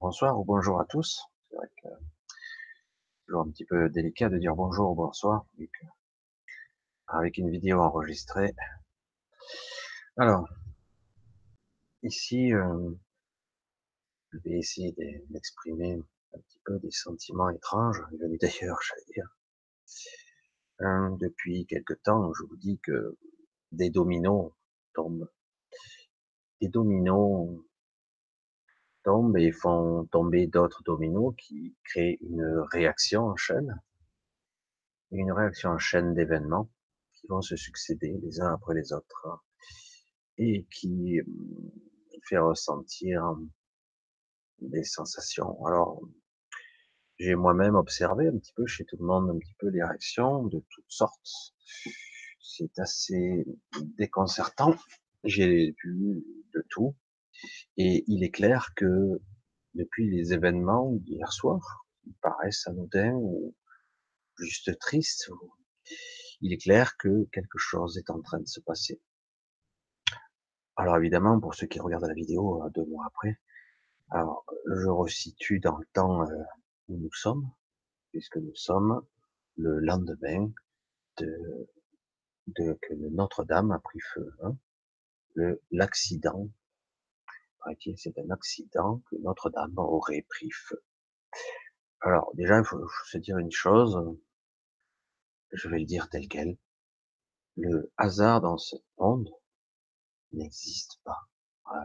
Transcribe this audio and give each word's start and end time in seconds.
Bonsoir 0.00 0.38
ou 0.38 0.44
bonjour 0.44 0.80
à 0.80 0.84
tous. 0.84 1.24
C'est 1.50 1.56
vrai 1.56 1.66
que 1.82 1.88
c'est 2.28 3.24
toujours 3.26 3.40
un 3.40 3.50
petit 3.50 3.64
peu 3.64 3.88
délicat 3.88 4.28
de 4.28 4.38
dire 4.38 4.54
bonjour 4.54 4.92
ou 4.92 4.94
bonsoir 4.94 5.44
avec 7.08 7.36
une 7.36 7.50
vidéo 7.50 7.80
enregistrée. 7.80 8.54
Alors, 10.16 10.48
ici, 12.04 12.54
euh, 12.54 12.92
je 14.30 14.38
vais 14.38 14.58
essayer 14.58 14.94
d'exprimer 15.30 16.00
un 16.32 16.38
petit 16.38 16.60
peu 16.64 16.78
des 16.78 16.92
sentiments 16.92 17.50
étranges, 17.50 18.00
venus 18.20 18.38
d'ailleurs, 18.38 18.78
j'allais 18.86 19.12
dire. 19.12 19.36
Euh, 20.80 21.16
depuis 21.18 21.66
quelque 21.66 21.94
temps, 21.94 22.32
je 22.34 22.44
vous 22.44 22.56
dis 22.56 22.78
que 22.84 23.18
des 23.72 23.90
dominos 23.90 24.52
tombent. 24.94 25.28
Des 26.60 26.68
dominos 26.68 27.64
tombent 29.04 29.36
et 29.38 29.52
font 29.52 30.06
tomber 30.06 30.46
d'autres 30.46 30.82
dominos 30.84 31.34
qui 31.36 31.76
créent 31.84 32.18
une 32.20 32.64
réaction 32.72 33.26
en 33.26 33.36
chaîne, 33.36 33.80
une 35.10 35.32
réaction 35.32 35.70
en 35.70 35.78
chaîne 35.78 36.14
d'événements 36.14 36.70
qui 37.14 37.26
vont 37.28 37.42
se 37.42 37.56
succéder 37.56 38.18
les 38.22 38.40
uns 38.40 38.54
après 38.54 38.74
les 38.74 38.92
autres 38.92 39.42
et 40.38 40.66
qui 40.70 41.20
hum, 41.20 41.70
fait 42.28 42.38
ressentir 42.38 43.36
des 44.60 44.84
sensations. 44.84 45.64
Alors, 45.66 46.00
j'ai 47.18 47.34
moi-même 47.34 47.74
observé 47.74 48.28
un 48.28 48.38
petit 48.38 48.52
peu 48.52 48.66
chez 48.66 48.84
tout 48.84 48.96
le 48.98 49.06
monde 49.06 49.30
un 49.30 49.38
petit 49.38 49.54
peu 49.58 49.68
les 49.68 49.82
réactions 49.82 50.44
de 50.44 50.62
toutes 50.70 50.84
sortes. 50.90 51.54
C'est 52.40 52.78
assez 52.78 53.44
déconcertant. 53.98 54.76
J'ai 55.24 55.74
vu 55.84 56.24
de 56.54 56.64
tout. 56.70 56.94
Et 57.80 58.04
il 58.08 58.24
est 58.24 58.30
clair 58.30 58.72
que 58.74 59.22
depuis 59.74 60.10
les 60.10 60.32
événements 60.32 60.90
d'hier 60.94 61.32
soir, 61.32 61.86
qui 62.02 62.12
paraissent 62.20 62.66
anodins 62.66 63.14
ou 63.14 63.54
juste 64.36 64.76
tristes, 64.80 65.30
il 66.40 66.52
est 66.52 66.58
clair 66.58 66.96
que 66.96 67.24
quelque 67.32 67.58
chose 67.58 67.96
est 67.96 68.10
en 68.10 68.20
train 68.20 68.40
de 68.40 68.48
se 68.48 68.58
passer. 68.60 69.00
Alors 70.74 70.96
évidemment, 70.96 71.38
pour 71.38 71.54
ceux 71.54 71.68
qui 71.68 71.78
regardent 71.78 72.06
la 72.06 72.14
vidéo 72.14 72.64
euh, 72.64 72.70
deux 72.70 72.84
mois 72.84 73.06
après, 73.06 73.38
alors 74.10 74.44
je 74.66 74.88
resitue 74.88 75.60
dans 75.60 75.76
le 75.76 75.86
temps 75.92 76.22
euh, 76.22 76.42
où 76.88 76.98
nous 76.98 77.12
sommes, 77.12 77.48
puisque 78.10 78.38
nous 78.38 78.54
sommes 78.56 79.02
le 79.56 79.78
lendemain 79.78 80.50
de, 81.18 81.68
de 82.48 82.76
que 82.82 82.94
Notre-Dame 82.94 83.70
a 83.70 83.78
pris 83.78 84.00
feu, 84.00 84.32
hein, 84.42 84.56
l'accident 85.70 86.48
c'est 87.96 88.18
un 88.18 88.30
accident 88.30 89.02
que 89.10 89.16
Notre-Dame 89.16 89.74
aurait 89.76 90.26
pris 90.28 90.50
feu. 90.50 90.82
Alors, 92.00 92.30
déjà, 92.34 92.58
il 92.58 92.64
faut, 92.64 92.80
se 93.06 93.18
dire 93.18 93.38
une 93.38 93.50
chose, 93.50 93.98
je 95.52 95.68
vais 95.68 95.78
le 95.78 95.84
dire 95.84 96.08
tel 96.08 96.28
quel. 96.28 96.56
Le 97.56 97.92
hasard 97.96 98.40
dans 98.40 98.58
ce 98.58 98.76
monde 98.98 99.30
n'existe 100.32 101.00
pas. 101.04 101.28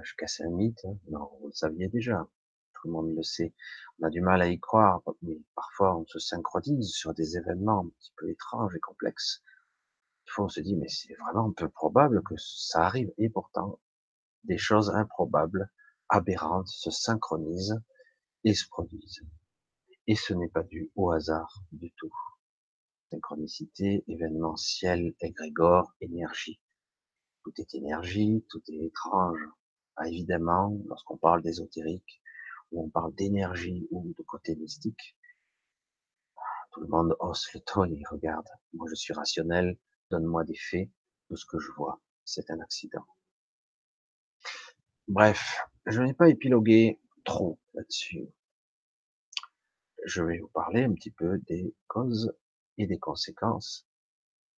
je 0.04 0.14
casse 0.16 0.42
un 0.42 0.50
mythe, 0.52 0.86
hein. 0.86 0.98
non, 1.10 1.30
vous 1.40 1.48
le 1.48 1.54
saviez 1.54 1.88
déjà. 1.88 2.28
Tout 2.76 2.88
le 2.88 2.94
monde 2.94 3.16
le 3.16 3.24
sait. 3.24 3.54
On 4.00 4.08
a 4.08 4.10
du 4.10 4.22
mal 4.22 4.42
à 4.42 4.48
y 4.48 4.60
croire, 4.60 5.02
mais 5.22 5.40
parfois 5.56 5.98
on 5.98 6.06
se 6.06 6.20
synchronise 6.20 6.92
sur 6.92 7.14
des 7.14 7.38
événements 7.38 7.86
un 7.86 7.90
petit 7.90 8.14
peu 8.18 8.30
étranges 8.30 8.76
et 8.76 8.80
complexes. 8.80 9.42
Il 10.28 10.32
faut 10.32 10.50
se 10.50 10.60
dire, 10.60 10.78
mais 10.78 10.90
c'est 10.90 11.16
vraiment 11.16 11.52
peu 11.52 11.70
probable 11.70 12.22
que 12.24 12.36
ça 12.38 12.86
arrive. 12.86 13.12
Et 13.18 13.30
pourtant, 13.30 13.80
des 14.44 14.58
choses 14.58 14.90
improbables, 14.90 15.70
aberrantes 16.10 16.68
se 16.68 16.92
synchronisent 16.92 17.82
et 18.44 18.54
se 18.54 18.68
produisent. 18.68 19.22
Et 20.08 20.16
ce 20.16 20.34
n'est 20.34 20.50
pas 20.50 20.64
dû 20.64 20.92
au 20.96 21.12
hasard 21.12 21.64
du 21.72 21.92
tout. 21.98 22.14
Synchronicité, 23.12 24.04
événementiel, 24.08 25.14
égrégore, 25.22 25.94
énergie. 26.02 26.60
Tout 27.44 27.54
est 27.58 27.76
énergie, 27.76 28.46
tout 28.50 28.62
est 28.68 28.86
étrange. 28.86 29.40
Ah, 29.96 30.08
évidemment, 30.08 30.78
lorsqu'on 30.86 31.18
parle 31.18 31.42
d'ésotérique, 31.42 32.22
ou 32.72 32.86
on 32.86 32.90
parle 32.90 33.14
d'énergie 33.16 33.88
ou 33.92 34.14
de 34.18 34.24
côté 34.24 34.56
mystique, 34.56 35.16
tout 36.72 36.82
le 36.82 36.88
monde 36.88 37.16
hausse 37.20 37.54
le 37.54 37.60
ton 37.60 37.86
et 37.86 38.02
regarde. 38.10 38.48
Moi, 38.74 38.88
je 38.90 38.96
suis 38.96 39.14
rationnel, 39.14 39.78
donne-moi 40.10 40.44
des 40.44 40.58
faits, 40.58 40.90
tout 41.28 41.38
ce 41.38 41.46
que 41.46 41.60
je 41.60 41.72
vois, 41.72 42.02
c'est 42.26 42.50
un 42.50 42.60
accident. 42.60 43.06
Bref, 45.08 45.60
je 45.86 46.02
n'ai 46.02 46.14
pas 46.14 46.30
épilogué 46.30 47.00
trop 47.26 47.60
là-dessus. 47.74 48.28
Je 50.06 50.24
vais 50.24 50.40
vous 50.40 50.48
parler 50.48 50.84
un 50.84 50.94
petit 50.94 51.12
peu 51.12 51.40
des 51.40 51.76
causes 51.88 52.34
et 52.78 52.88
des 52.88 53.00
conséquences 53.00 53.86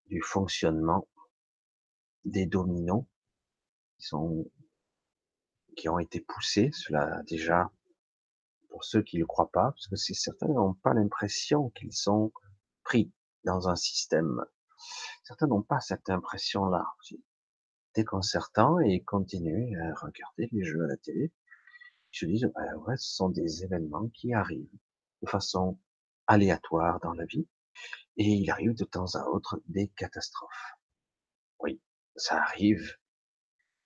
du 0.06 0.20
fonctionnement 0.20 1.08
des 2.24 2.46
dominos 2.46 3.04
qui 3.96 4.06
sont 4.06 4.50
qui 5.76 5.88
ont 5.88 5.98
été 5.98 6.20
poussés. 6.20 6.70
Cela 6.72 7.22
déjà 7.22 7.70
pour 8.68 8.84
ceux 8.84 9.02
qui 9.02 9.16
ne 9.16 9.20
le 9.20 9.26
croient 9.26 9.50
pas, 9.52 9.70
parce 9.70 9.86
que 9.86 9.96
certains 9.96 10.48
n'ont 10.48 10.74
pas 10.74 10.94
l'impression 10.94 11.70
qu'ils 11.70 11.94
sont 11.94 12.32
pris 12.82 13.12
dans 13.44 13.68
un 13.68 13.76
système. 13.76 14.44
Certains 15.22 15.46
n'ont 15.46 15.62
pas 15.62 15.80
cette 15.80 16.10
impression-là 16.10 16.84
déconcertant 17.94 18.80
et 18.80 18.94
ils 18.94 19.04
continuent 19.04 19.78
à 19.80 19.94
regarder 19.94 20.48
les 20.52 20.64
jeux 20.64 20.84
à 20.84 20.88
la 20.88 20.96
télé. 20.96 21.32
Ils 22.12 22.18
se 22.18 22.26
disent, 22.26 22.50
bah 22.54 22.76
ouais, 22.86 22.96
ce 22.96 23.14
sont 23.14 23.28
des 23.28 23.64
événements 23.64 24.08
qui 24.08 24.32
arrivent 24.34 24.78
de 25.22 25.28
façon 25.28 25.78
aléatoire 26.26 27.00
dans 27.00 27.12
la 27.12 27.24
vie 27.24 27.46
et 28.16 28.24
il 28.24 28.50
arrive 28.50 28.74
de 28.74 28.84
temps 28.84 29.14
à 29.14 29.24
autre 29.26 29.60
des 29.66 29.88
catastrophes. 29.88 30.78
Oui, 31.60 31.80
ça 32.16 32.40
arrive, 32.40 32.96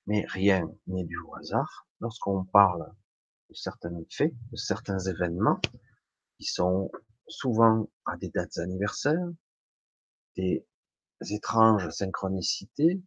mais 0.06 0.24
rien 0.28 0.70
n'est 0.86 1.04
dû 1.04 1.18
au 1.18 1.34
hasard. 1.36 1.88
Lorsqu'on 2.00 2.44
parle 2.44 2.92
de 3.48 3.54
certains 3.54 3.90
faits, 4.10 4.34
de 4.50 4.56
certains 4.56 4.98
événements 4.98 5.60
qui 6.38 6.44
sont 6.44 6.90
souvent 7.26 7.88
à 8.04 8.16
des 8.16 8.28
dates 8.28 8.58
anniversaires, 8.58 9.28
des 10.36 10.66
étranges 11.30 11.88
synchronicités, 11.90 13.02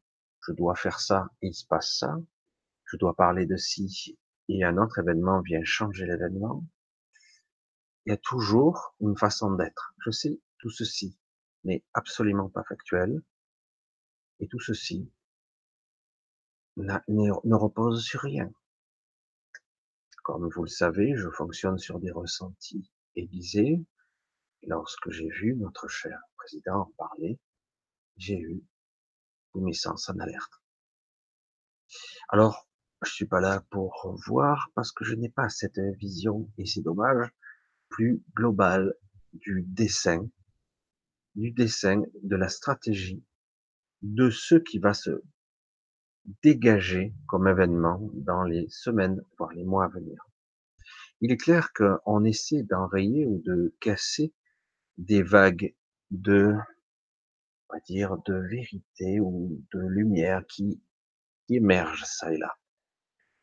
je 0.48 0.54
dois 0.54 0.76
faire 0.76 1.00
ça, 1.00 1.30
il 1.42 1.54
se 1.54 1.66
passe 1.66 1.98
ça, 1.98 2.18
je 2.86 2.98
dois 2.98 3.16
parler 3.16 3.46
de 3.46 3.58
ci, 3.58 4.18
et 4.50 4.64
un 4.64 4.78
autre 4.78 5.00
événement 5.00 5.42
vient 5.42 5.64
changer 5.64 6.06
l'événement. 6.06 6.66
Il 8.06 8.10
y 8.10 8.14
a 8.14 8.18
toujours 8.18 8.96
une 9.00 9.18
façon 9.18 9.54
d'être. 9.54 9.94
Je 10.00 10.12
sais, 10.12 10.40
tout 10.58 10.70
ceci 10.70 11.18
n'est 11.64 11.84
absolument 11.94 12.50
pas 12.50 12.64
factuel, 12.64 13.22
et 14.40 14.48
tout 14.48 14.60
ceci 14.60 15.12
ne 16.78 17.56
repose 17.56 18.04
sur 18.04 18.22
rien. 18.22 18.52
Comme 20.24 20.50
vous 20.50 20.64
le 20.64 20.70
savez, 20.70 21.16
je 21.16 21.30
fonctionne 21.30 21.78
sur 21.78 22.00
des 22.00 22.12
ressentis 22.12 22.92
aiguisés. 23.16 23.84
Lorsque 24.64 25.10
j'ai 25.10 25.30
vu 25.30 25.56
notre 25.56 25.88
cher 25.88 26.20
président 26.38 26.82
en 26.82 26.92
parler, 26.98 27.40
j'ai 28.18 28.40
eu 28.40 28.64
en 29.54 30.20
alerte. 30.20 30.62
Alors, 32.30 32.68
je 33.04 33.12
suis 33.12 33.26
pas 33.26 33.42
là 33.42 33.64
pour 33.70 34.16
voir 34.28 34.70
parce 34.76 34.92
que 34.92 35.04
je 35.04 35.16
n'ai 35.16 35.30
pas 35.30 35.50
cette 35.50 35.80
vision, 35.98 36.50
et 36.58 36.66
c'est 36.66 36.82
dommage, 36.82 37.30
plus 37.90 38.24
globale 38.36 38.94
du 39.34 39.64
dessin, 39.68 40.30
du 41.36 41.52
dessin, 41.52 42.04
de 42.24 42.36
la 42.36 42.48
stratégie, 42.48 43.24
de 44.02 44.30
ce 44.30 44.56
qui 44.56 44.80
va 44.80 44.94
se 44.94 45.22
dégager 46.44 47.14
comme 47.28 47.48
événement 47.48 48.00
dans 48.14 48.44
les 48.44 48.68
semaines, 48.70 49.22
voire 49.38 49.54
les 49.54 49.64
mois 49.64 49.86
à 49.86 49.88
venir. 49.90 50.24
Il 51.20 51.32
est 51.32 51.38
clair 51.38 51.72
qu'on 51.74 52.24
essaie 52.24 52.64
d'enrayer 52.64 53.26
ou 53.26 53.42
de 53.46 53.76
casser 53.80 54.34
des 54.98 55.24
vagues 55.24 55.76
de 56.10 56.56
on 57.74 57.80
dire, 57.86 58.18
de 58.26 58.34
vérité 58.34 59.20
ou 59.20 59.64
de 59.74 59.80
lumière 59.80 60.46
qui, 60.48 60.82
qui 61.48 61.56
émerge 61.56 62.04
ça 62.06 62.32
et 62.34 62.38
là. 62.38 62.58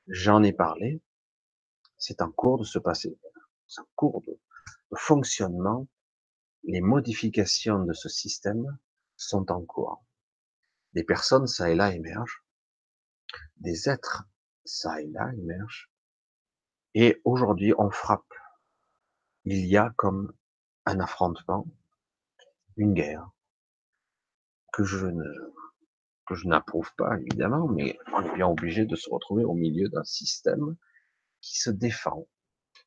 J'en 0.06 0.42
ai 0.42 0.52
parlé. 0.52 1.02
C'est 1.98 2.22
en 2.22 2.30
cours 2.30 2.58
de 2.58 2.64
se 2.64 2.78
passer. 2.78 3.18
C'est 3.66 3.80
en 3.80 3.88
cours 3.94 4.22
de, 4.22 4.40
fonctionnement. 4.96 5.86
Les 6.64 6.80
modifications 6.80 7.84
de 7.84 7.92
ce 7.92 8.08
système 8.08 8.78
sont 9.16 9.50
en 9.50 9.62
cours. 9.62 10.04
Des 10.94 11.04
personnes, 11.04 11.46
ça 11.46 11.70
et 11.70 11.74
là, 11.74 11.94
émergent. 11.94 12.44
Des 13.56 13.88
êtres, 13.88 14.24
ça 14.64 15.00
et 15.00 15.06
là, 15.08 15.30
émergent. 15.34 15.90
Et 16.94 17.20
aujourd'hui, 17.24 17.74
on 17.78 17.90
frappe. 17.90 18.32
Il 19.44 19.66
y 19.66 19.76
a 19.76 19.92
comme 19.96 20.32
un 20.86 21.00
affrontement, 21.00 21.66
une 22.76 22.94
guerre, 22.94 23.30
que 24.72 24.84
je 24.84 25.06
ne, 25.06 25.24
que 26.26 26.34
je 26.34 26.46
n'approuve 26.48 26.90
pas 26.96 27.18
évidemment, 27.20 27.68
mais 27.68 27.98
on 28.12 28.22
est 28.22 28.34
bien 28.34 28.46
obligé 28.46 28.84
de 28.86 28.96
se 28.96 29.10
retrouver 29.10 29.44
au 29.44 29.54
milieu 29.54 29.88
d'un 29.88 30.04
système 30.04 30.76
qui 31.40 31.58
se 31.58 31.70
défend. 31.70 32.26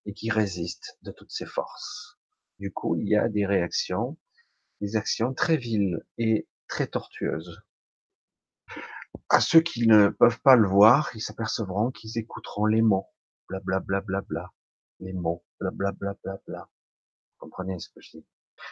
et 0.06 0.14
qui 0.14 0.30
résiste 0.32 0.98
de 1.04 1.12
toutes 1.12 1.32
ses 1.32 1.46
forces. 1.46 2.18
Du 2.60 2.72
coup, 2.72 2.96
il 2.96 3.08
y 3.08 3.16
a 3.16 3.30
des 3.30 3.46
réactions, 3.46 4.18
des 4.82 4.96
actions 4.96 5.34
très 5.34 5.58
viles 5.58 6.00
et 6.18 6.48
très 6.68 6.88
tortueuses. 6.88 7.62
À 9.30 9.42
ceux 9.42 9.62
qui 9.62 9.88
ne 9.88 10.10
peuvent 10.10 10.42
pas 10.42 10.56
le 10.56 10.68
voir, 10.68 11.10
ils 11.16 11.22
s'apercevront 11.22 11.92
qu'ils 11.92 12.18
écouteront 12.18 12.66
les 12.66 12.82
mots, 12.82 13.08
blablabla, 13.50 14.02
bla, 14.02 14.22
bla, 14.22 14.22
bla, 14.22 14.52
les 15.00 15.14
mots, 15.14 15.44
blablabla, 15.60 16.14
bla, 16.14 16.16
bla, 16.24 16.42
bla. 16.48 16.70
Comprenez 17.38 17.80
ce 17.80 17.90
que 17.90 18.02
je 18.02 18.18
dis? 18.18 18.26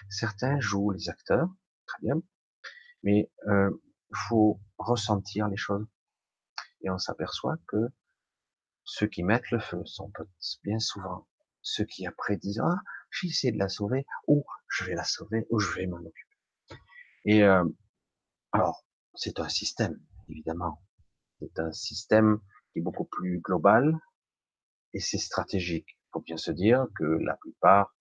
Certains 0.10 0.60
jouent 0.60 0.92
les 0.92 1.10
acteurs, 1.10 1.50
très 1.88 2.00
bien, 2.02 2.22
mais 3.04 3.32
euh, 3.48 3.70
faut 4.30 4.60
ressentir 4.78 5.48
les 5.48 5.58
choses. 5.58 5.86
Et 6.82 6.90
on 6.90 6.98
s'aperçoit 6.98 7.58
que 7.68 7.78
ceux 8.84 9.08
qui 9.08 9.24
mettent 9.24 9.52
le 9.52 9.60
feu 9.60 9.82
sont 9.86 10.12
bien 10.64 10.80
souvent 10.80 11.28
ceux 11.62 11.86
qui 11.86 12.06
après 12.08 12.38
disent 12.38 12.62
ah 12.64 12.78
j'ai 13.12 13.28
essayé 13.28 13.52
de 13.52 13.58
la 13.58 13.70
sauver 13.70 14.06
ou 14.28 14.46
je 14.68 14.86
vais 14.86 14.96
la 14.96 15.04
sauver 15.04 15.46
ou 15.50 15.60
je 15.60 15.76
vais 15.76 15.88
m'en 15.88 15.98
occuper. 15.98 16.38
Et 17.26 17.44
euh, 17.44 17.66
alors 18.52 18.86
c'est 19.16 19.40
un 19.40 19.50
système 19.50 20.00
évidemment, 20.30 20.82
c'est 21.40 21.60
un 21.60 21.72
système 21.72 22.40
qui 22.72 22.80
est 22.80 22.82
beaucoup 22.82 23.06
plus 23.06 23.40
global 23.40 23.98
et 24.94 25.00
c'est 25.00 25.18
stratégique. 25.18 25.88
Il 25.90 26.10
faut 26.14 26.22
bien 26.22 26.38
se 26.38 26.52
dire 26.52 26.88
que 26.96 27.04
la 27.04 27.36
plupart 27.38 27.96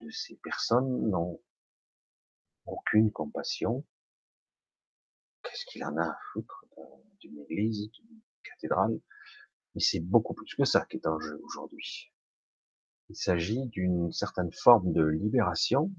de 0.00 0.10
ces 0.10 0.36
personnes 0.36 1.10
n'ont 1.10 1.40
aucune 2.66 3.10
compassion. 3.10 3.84
Qu'est-ce 5.46 5.64
qu'il 5.66 5.84
en 5.84 5.96
a 5.96 6.08
à 6.08 6.18
foutre 6.32 6.64
d'une 7.20 7.38
église, 7.40 7.90
d'une 7.92 8.20
cathédrale? 8.42 9.00
Mais 9.74 9.80
c'est 9.80 10.00
beaucoup 10.00 10.34
plus 10.34 10.54
que 10.54 10.64
ça 10.64 10.84
qui 10.86 10.96
est 10.96 11.06
en 11.06 11.18
jeu 11.20 11.40
aujourd'hui. 11.44 12.12
Il 13.08 13.16
s'agit 13.16 13.66
d'une 13.68 14.10
certaine 14.12 14.52
forme 14.52 14.92
de 14.92 15.04
libération, 15.04 15.92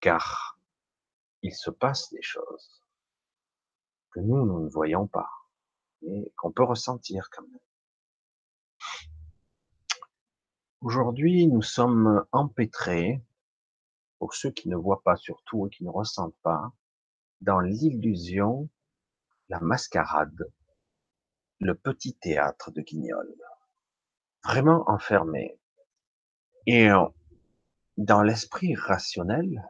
car 0.00 0.58
il 1.42 1.54
se 1.54 1.70
passe 1.70 2.10
des 2.12 2.22
choses 2.22 2.82
que 4.12 4.20
nous, 4.20 4.46
nous 4.46 4.64
ne 4.64 4.70
voyons 4.70 5.08
pas, 5.08 5.30
mais 6.02 6.30
qu'on 6.36 6.52
peut 6.52 6.64
ressentir 6.64 7.28
quand 7.30 7.42
même. 7.48 7.58
Aujourd'hui, 10.80 11.46
nous 11.48 11.62
sommes 11.62 12.24
empêtrés, 12.32 13.24
pour 14.18 14.34
ceux 14.34 14.50
qui 14.50 14.68
ne 14.68 14.76
voient 14.76 15.02
pas 15.02 15.16
surtout 15.16 15.66
et 15.66 15.70
qui 15.70 15.82
ne 15.84 15.90
ressentent 15.90 16.36
pas, 16.42 16.72
dans 17.42 17.58
l'illusion, 17.58 18.68
la 19.48 19.58
mascarade, 19.60 20.50
le 21.58 21.74
petit 21.74 22.14
théâtre 22.14 22.70
de 22.70 22.80
Guignol. 22.82 23.34
Vraiment 24.44 24.88
enfermé. 24.88 25.58
Et 26.66 26.88
dans 27.96 28.22
l'esprit 28.22 28.76
rationnel, 28.76 29.68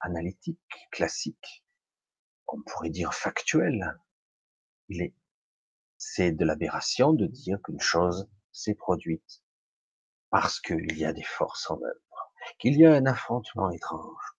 analytique, 0.00 0.88
classique, 0.90 1.64
on 2.48 2.62
pourrait 2.62 2.90
dire 2.90 3.12
factuel, 3.12 3.98
il 4.88 5.02
est, 5.02 5.14
c'est 5.98 6.32
de 6.32 6.44
l'aberration 6.44 7.12
de 7.12 7.26
dire 7.26 7.60
qu'une 7.62 7.80
chose 7.80 8.28
s'est 8.52 8.74
produite 8.74 9.42
parce 10.30 10.60
qu'il 10.60 10.96
y 10.96 11.04
a 11.04 11.12
des 11.12 11.22
forces 11.22 11.70
en 11.70 11.80
œuvre, 11.82 12.32
qu'il 12.58 12.78
y 12.78 12.86
a 12.86 12.94
un 12.94 13.06
affrontement 13.06 13.70
étrange, 13.70 14.36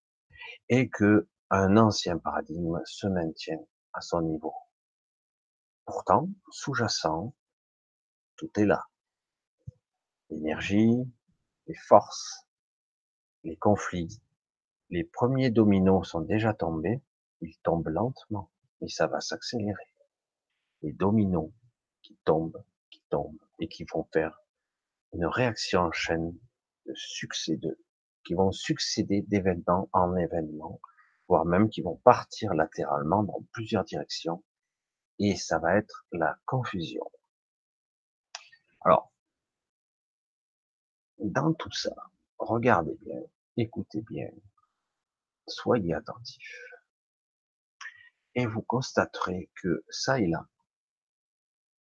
et 0.70 0.90
que 0.90 1.28
un 1.50 1.78
ancien 1.78 2.18
paradigme 2.18 2.82
se 2.86 3.08
maintient 3.08 3.60
à 3.94 4.02
son 4.02 4.22
niveau. 4.22 4.54
Pourtant, 5.86 6.30
sous-jacent, 6.52 7.34
tout 8.36 8.52
est 8.60 8.66
là. 8.66 8.86
L'énergie, 10.30 10.94
les 11.68 11.76
forces, 11.76 12.46
les 13.44 13.56
conflits, 13.56 14.22
les 14.90 15.06
premiers 15.06 15.50
dominos 15.50 16.10
sont 16.10 16.22
déjà 16.22 16.54
tombés, 16.54 17.02
ils 17.42 17.58
tombent 17.60 17.88
lentement, 17.88 18.52
mais 18.82 18.90
ça 18.90 19.08
va 19.08 19.22
s'accélérer. 19.22 19.94
Les 20.82 20.92
dominos 20.92 21.52
qui 22.02 22.18
tombent, 22.26 22.62
qui 22.90 23.02
tombent, 23.10 23.40
et 23.60 23.70
qui 23.70 23.86
vont 23.86 24.08
faire 24.12 24.38
une 25.14 25.26
réaction 25.26 25.82
en 25.82 25.92
chaîne 25.92 26.38
de 26.86 26.94
succès 26.94 27.56
de, 27.56 27.80
qui 28.26 28.34
vont 28.34 28.52
succéder 28.52 29.22
d'événement 29.22 29.90
en 29.94 30.16
événement, 30.16 30.80
voire 31.28 31.46
même 31.46 31.70
qui 31.70 31.82
vont 31.82 31.98
partir 31.98 32.54
latéralement 32.54 33.24
dans 33.24 33.44
plusieurs 33.52 33.84
directions, 33.84 34.44
et 35.20 35.36
ça 35.36 35.60
va 35.60 35.78
être 35.78 36.06
la 36.12 36.38
confusion. 36.46 37.10
Alors, 38.82 39.12
dans 41.20 41.54
tout 41.54 41.72
ça, 41.72 41.96
regardez 42.38 42.96
bien, 43.02 43.22
écoutez 43.58 44.02
bien, 44.02 44.30
soyez 45.48 45.94
attentifs, 45.94 46.64
et 48.36 48.46
vous 48.46 48.62
constaterez 48.62 49.50
que 49.62 49.84
ça 49.90 50.20
et 50.20 50.28
là 50.28 50.48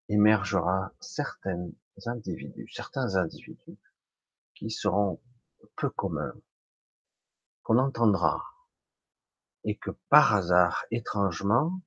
émergera 0.08 0.92
certaines 1.00 1.75
individus, 2.06 2.69
certains 2.72 3.16
individus 3.16 3.78
qui 4.54 4.70
seront 4.70 5.20
peu 5.76 5.90
communs, 5.90 6.34
qu'on 7.62 7.78
entendra, 7.78 8.42
et 9.66 9.76
que 9.76 9.90
par 10.08 10.32
hasard, 10.32 10.86
étrangement, 10.92 11.82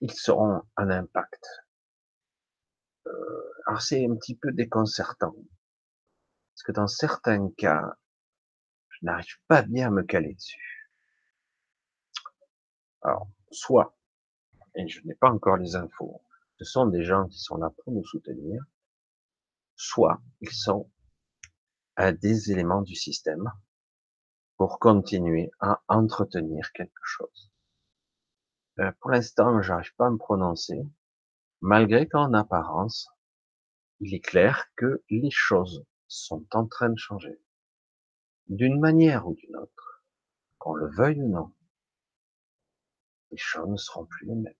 ils 0.00 0.14
seront 0.14 0.62
un 0.76 0.88
impact. 0.88 1.46
Euh, 3.06 3.52
alors 3.66 3.82
c'est 3.82 4.04
un 4.04 4.16
petit 4.16 4.34
peu 4.34 4.50
déconcertant, 4.50 5.34
parce 5.34 6.62
que 6.64 6.72
dans 6.72 6.88
certains 6.88 7.50
cas, 7.50 7.98
je 8.88 8.98
n'arrive 9.02 9.36
pas 9.46 9.62
bien 9.62 9.88
à 9.88 9.90
me 9.90 10.02
caler 10.02 10.34
dessus. 10.34 10.90
Alors, 13.02 13.28
soit, 13.50 13.98
et 14.74 14.88
je 14.88 15.04
n'ai 15.04 15.14
pas 15.14 15.30
encore 15.30 15.58
les 15.58 15.76
infos, 15.76 16.24
ce 16.58 16.64
sont 16.64 16.86
des 16.86 17.04
gens 17.04 17.26
qui 17.28 17.38
sont 17.38 17.58
là 17.58 17.70
pour 17.70 17.92
nous 17.92 18.04
soutenir, 18.06 18.64
soit 19.76 20.22
ils 20.40 20.52
sont 20.52 20.90
un 21.96 22.12
des 22.12 22.52
éléments 22.52 22.80
du 22.80 22.94
système 22.94 23.52
pour 24.56 24.78
continuer 24.78 25.50
à 25.60 25.82
entretenir 25.88 26.72
quelque 26.72 27.02
chose. 27.02 27.50
Euh, 28.78 28.92
pour 29.00 29.10
l'instant, 29.10 29.60
j'arrive 29.62 29.94
pas 29.96 30.06
à 30.06 30.10
me 30.10 30.18
prononcer, 30.18 30.86
malgré 31.60 32.08
qu'en 32.08 32.32
apparence, 32.32 33.08
il 34.00 34.14
est 34.14 34.20
clair 34.20 34.66
que 34.76 35.02
les 35.10 35.30
choses 35.30 35.84
sont 36.08 36.46
en 36.52 36.66
train 36.66 36.90
de 36.90 36.98
changer. 36.98 37.40
D'une 38.48 38.80
manière 38.80 39.26
ou 39.26 39.34
d'une 39.34 39.56
autre, 39.56 40.04
qu'on 40.58 40.74
le 40.74 40.90
veuille 40.90 41.22
ou 41.22 41.28
non, 41.28 41.52
les 43.30 43.38
choses 43.38 43.68
ne 43.68 43.76
seront 43.76 44.06
plus 44.06 44.26
les 44.26 44.34
mêmes 44.34 44.54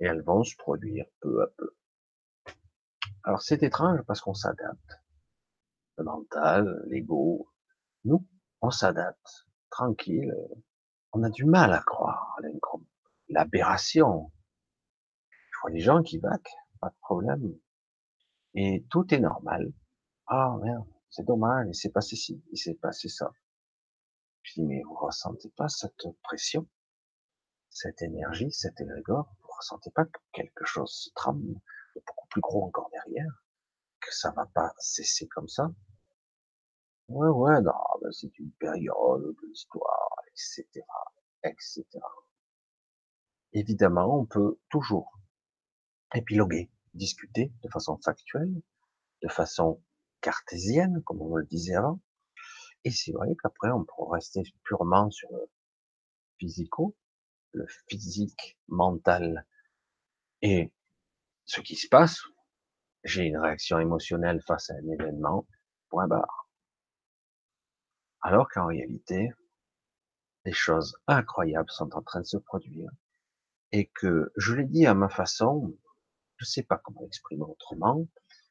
et 0.00 0.06
elles 0.06 0.22
vont 0.22 0.42
se 0.42 0.56
produire 0.56 1.06
peu 1.20 1.42
à 1.42 1.46
peu. 1.46 1.76
Alors 3.22 3.42
c'est 3.42 3.62
étrange 3.62 4.00
parce 4.06 4.20
qu'on 4.20 4.34
s'adapte. 4.34 5.00
Le 5.98 6.04
mental, 6.04 6.82
l'ego, 6.86 7.52
nous, 8.04 8.26
on 8.62 8.70
s'adapte. 8.70 9.46
Tranquille. 9.70 10.34
On 11.12 11.22
a 11.22 11.30
du 11.30 11.44
mal 11.44 11.72
à 11.72 11.80
croire 11.80 12.36
à 12.38 12.42
l'aberration. 13.28 14.32
Je 15.30 15.58
vois 15.62 15.70
les 15.70 15.80
gens 15.80 16.02
qui 16.02 16.18
vaquent, 16.18 16.54
pas 16.80 16.90
de 16.90 16.98
problème. 17.00 17.58
Et 18.54 18.84
tout 18.90 19.12
est 19.14 19.20
normal. 19.20 19.72
Ah 20.26 20.56
merde, 20.62 20.86
c'est 21.08 21.24
dommage, 21.24 21.66
il 21.68 21.74
s'est 21.74 21.90
passé 21.90 22.16
ci, 22.16 22.42
il 22.52 22.58
s'est 22.58 22.74
passé 22.74 23.08
ça. 23.08 23.32
Je 24.42 24.54
dis, 24.54 24.62
mais 24.62 24.82
vous 24.82 24.94
ressentez 24.94 25.50
pas 25.56 25.68
cette 25.68 26.06
pression, 26.22 26.68
cette 27.68 28.02
énergie, 28.02 28.50
cet 28.50 28.80
égrégore? 28.80 29.34
Ressentez 29.42 29.90
pas 29.90 30.04
que 30.04 30.18
quelque 30.32 30.64
chose 30.64 30.90
se 30.90 31.10
trame 31.14 31.60
beaucoup 31.94 32.26
plus 32.28 32.40
gros 32.40 32.64
encore 32.64 32.88
derrière, 32.90 33.44
que 34.00 34.14
ça 34.14 34.30
va 34.30 34.46
pas 34.46 34.72
cesser 34.78 35.28
comme 35.28 35.48
ça? 35.48 35.70
Ouais, 37.10 37.28
ouais, 37.28 37.60
non, 37.60 37.72
ben 38.00 38.10
c'est 38.10 38.38
une 38.38 38.52
période 38.52 39.22
de 39.22 39.46
l'histoire, 39.48 40.08
etc., 40.28 40.82
etc. 41.44 41.84
Évidemment, 43.52 44.18
on 44.18 44.26
peut 44.26 44.58
toujours 44.70 45.12
épiloguer, 46.14 46.70
discuter 46.94 47.52
de 47.64 47.68
façon 47.68 47.98
factuelle, 48.04 48.62
de 49.22 49.28
façon 49.28 49.82
cartésienne, 50.20 51.02
comme 51.04 51.22
on 51.22 51.36
le 51.36 51.46
disait 51.46 51.74
avant. 51.76 52.00
Et 52.84 52.90
c'est 52.90 53.12
vrai 53.12 53.28
qu'après, 53.42 53.70
on 53.70 53.84
peut 53.84 54.04
rester 54.10 54.42
purement 54.64 55.10
sur 55.10 55.30
le 55.32 55.50
physico, 56.38 56.96
le 57.52 57.66
physique, 57.88 58.58
mental 58.68 59.46
et 60.42 60.72
ce 61.46 61.60
qui 61.62 61.76
se 61.76 61.88
passe, 61.88 62.20
j'ai 63.04 63.24
une 63.24 63.38
réaction 63.38 63.80
émotionnelle 63.80 64.42
face 64.46 64.70
à 64.70 64.74
un 64.74 64.88
événement, 64.88 65.46
point 65.90 66.08
barre. 66.08 66.49
Alors 68.22 68.48
qu'en 68.48 68.66
réalité, 68.66 69.30
des 70.44 70.52
choses 70.52 70.96
incroyables 71.06 71.70
sont 71.70 71.94
en 71.94 72.02
train 72.02 72.20
de 72.20 72.26
se 72.26 72.36
produire 72.36 72.90
et 73.72 73.86
que 73.86 74.32
je 74.36 74.54
l'ai 74.54 74.66
dit 74.66 74.86
à 74.86 74.94
ma 74.94 75.08
façon, 75.08 75.76
je 76.36 76.44
sais 76.44 76.62
pas 76.62 76.78
comment 76.78 77.02
l'exprimer 77.02 77.44
autrement, 77.44 78.06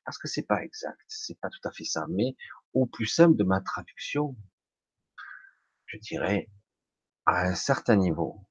parce 0.05 0.17
que 0.17 0.27
c'est 0.27 0.43
pas 0.43 0.63
exact, 0.63 0.99
c'est 1.07 1.39
pas 1.39 1.49
tout 1.49 1.67
à 1.67 1.71
fait 1.71 1.83
ça, 1.83 2.05
mais 2.09 2.35
au 2.73 2.85
plus 2.85 3.05
simple 3.05 3.35
de 3.35 3.43
ma 3.43 3.61
traduction, 3.61 4.35
je 5.85 5.97
dirais, 5.97 6.49
à 7.25 7.41
un 7.41 7.55
certain 7.55 7.95
niveau, 7.95 8.45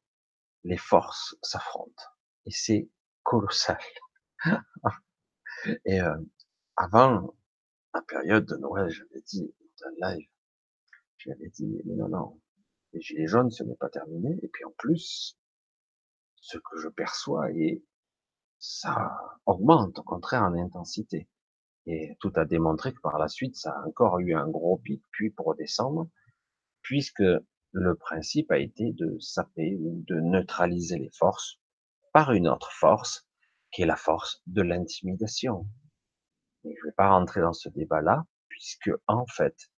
les 0.65 0.77
forces 0.77 1.37
s'affrontent 1.43 2.05
et 2.47 2.51
c'est 2.51 2.89
colossal. 3.23 3.79
et 5.85 6.01
euh, 6.01 6.17
avant 6.77 7.35
la 7.95 8.03
période 8.03 8.45
de 8.45 8.57
Noël, 8.57 8.91
j'avais 8.91 9.23
dit 9.23 9.55
dans 9.81 10.09
live, 10.09 10.29
j'avais 11.19 11.49
dit 11.49 11.83
non 11.87 12.09
non, 12.09 12.41
les 12.93 13.01
gilets 13.01 13.27
jaunes 13.27 13.51
ce 13.51 13.63
n'est 13.65 13.77
pas 13.77 13.89
terminé 13.89 14.39
et 14.43 14.49
puis 14.49 14.65
en 14.65 14.73
plus 14.79 15.39
ce 16.37 16.59
que 16.59 16.79
je 16.79 16.89
perçois 16.89 17.51
et 17.53 17.85
ça 18.59 19.17
augmente 19.47 19.99
au 19.99 20.03
contraire 20.03 20.43
en 20.43 20.55
intensité. 20.55 21.29
Et 21.87 22.17
tout 22.21 22.33
a 22.37 22.45
démontré 22.45 22.93
que 22.93 23.01
par 23.01 23.19
la 23.19 23.29
suite, 23.29 23.57
ça 23.57 23.73
a 23.73 23.87
encore 23.87 24.19
eu 24.19 24.35
un 24.35 24.49
gros 24.49 24.79
pic, 24.79 25.03
puis 25.11 25.31
pour 25.31 25.47
redescendre, 25.47 26.11
puisque 26.83 27.23
le 27.73 27.95
principe 27.97 28.51
a 28.51 28.59
été 28.59 28.93
de 28.93 29.19
saper 29.21 29.77
ou 29.81 30.05
de 30.07 30.17
neutraliser 30.21 30.99
les 30.99 31.11
forces 31.11 31.59
par 32.13 32.33
une 32.33 32.49
autre 32.49 32.73
force, 32.73 33.27
qui 33.73 33.83
est 33.83 33.87
la 33.87 33.97
force 33.97 34.43
de 34.47 34.63
l'intimidation. 34.63 35.67
Je 36.65 36.69
ne 36.69 36.75
vais 36.75 36.95
pas 36.97 37.11
rentrer 37.11 37.41
dans 37.41 37.53
ce 37.53 37.69
débat-là, 37.69 38.27
puisque 38.49 38.91
en 39.07 39.27
fait, 39.27 39.71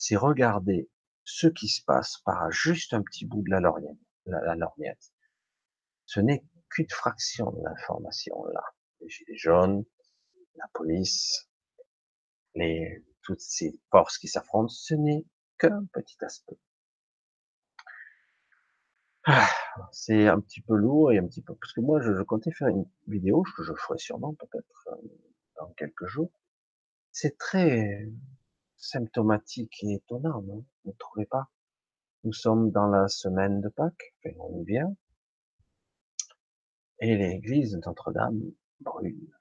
c'est 0.00 0.16
regarder 0.16 0.90
ce 1.24 1.46
qui 1.46 1.68
se 1.68 1.84
passe 1.84 2.18
par 2.24 2.50
juste 2.50 2.94
un 2.94 3.02
petit 3.02 3.26
bout 3.26 3.42
de 3.42 3.50
la 3.50 3.60
lorgnette. 3.60 3.98
La, 4.24 4.56
lorgnette. 4.56 5.12
Ce 6.06 6.20
n'est 6.20 6.42
qu'une 6.70 6.88
fraction 6.88 7.52
de 7.52 7.62
l'information 7.62 8.44
là. 8.46 8.64
Les 9.00 9.08
gilets 9.08 9.36
jaunes, 9.36 9.84
la 10.56 10.66
police, 10.72 11.48
les, 12.54 13.04
toutes 13.22 13.40
ces 13.40 13.78
forces 13.90 14.18
qui 14.18 14.28
s'affrontent, 14.28 14.68
ce 14.68 14.94
n'est 14.94 15.24
qu'un 15.58 15.84
petit 15.92 16.16
aspect. 16.24 16.58
Ah, 19.24 19.48
c'est 19.92 20.28
un 20.28 20.40
petit 20.40 20.62
peu 20.62 20.76
lourd 20.76 21.12
et 21.12 21.18
un 21.18 21.26
petit 21.26 21.42
peu, 21.42 21.54
parce 21.54 21.72
que 21.72 21.80
moi, 21.80 22.00
je, 22.00 22.14
je 22.14 22.22
comptais 22.22 22.52
faire 22.52 22.68
une 22.68 22.86
vidéo, 23.06 23.42
que 23.56 23.62
je 23.62 23.74
ferai 23.74 23.98
sûrement 23.98 24.34
peut-être 24.34 24.88
euh, 24.88 25.08
dans 25.56 25.68
quelques 25.74 26.06
jours. 26.06 26.32
C'est 27.12 27.36
très 27.36 28.08
symptomatique 28.80 29.82
et 29.82 29.94
étonnant, 29.94 30.42
non 30.42 30.64
Vous 30.84 30.90
ne 30.90 30.96
trouvez 30.96 31.26
pas? 31.26 31.48
Nous 32.24 32.32
sommes 32.32 32.70
dans 32.70 32.86
la 32.86 33.08
semaine 33.08 33.60
de 33.60 33.68
Pâques, 33.68 34.14
enfin, 34.24 34.36
on 34.40 34.62
y 34.62 34.64
vient, 34.64 34.94
et 37.00 37.16
l'église 37.16 37.78
Notre-Dame 37.86 38.42
brûle. 38.80 39.38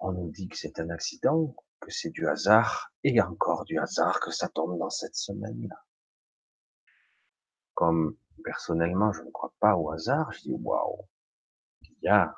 On 0.00 0.12
nous 0.12 0.30
dit 0.30 0.48
que 0.48 0.56
c'est 0.56 0.80
un 0.80 0.90
accident, 0.90 1.54
que 1.80 1.90
c'est 1.90 2.10
du 2.10 2.26
hasard, 2.28 2.92
et 3.04 3.20
encore 3.20 3.64
du 3.64 3.78
hasard 3.78 4.20
que 4.20 4.30
ça 4.30 4.48
tombe 4.48 4.78
dans 4.78 4.90
cette 4.90 5.14
semaine-là. 5.14 5.76
Comme 7.74 8.16
personnellement, 8.42 9.12
je 9.12 9.22
ne 9.22 9.30
crois 9.30 9.54
pas 9.60 9.76
au 9.76 9.90
hasard, 9.90 10.32
je 10.32 10.40
dis 10.42 10.52
waouh, 10.52 11.06
il 11.82 11.96
y 12.02 12.08
a 12.08 12.34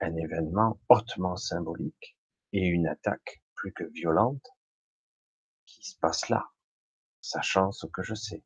un 0.00 0.16
événement 0.16 0.78
hautement 0.88 1.36
symbolique 1.36 2.16
et 2.52 2.66
une 2.66 2.86
attaque 2.86 3.42
plus 3.54 3.72
que 3.72 3.84
violente 3.84 4.53
qui 5.66 5.82
se 5.84 5.96
passe 5.98 6.28
là, 6.28 6.50
sachant 7.20 7.72
ce 7.72 7.86
que 7.86 8.02
je 8.02 8.14
sais. 8.14 8.44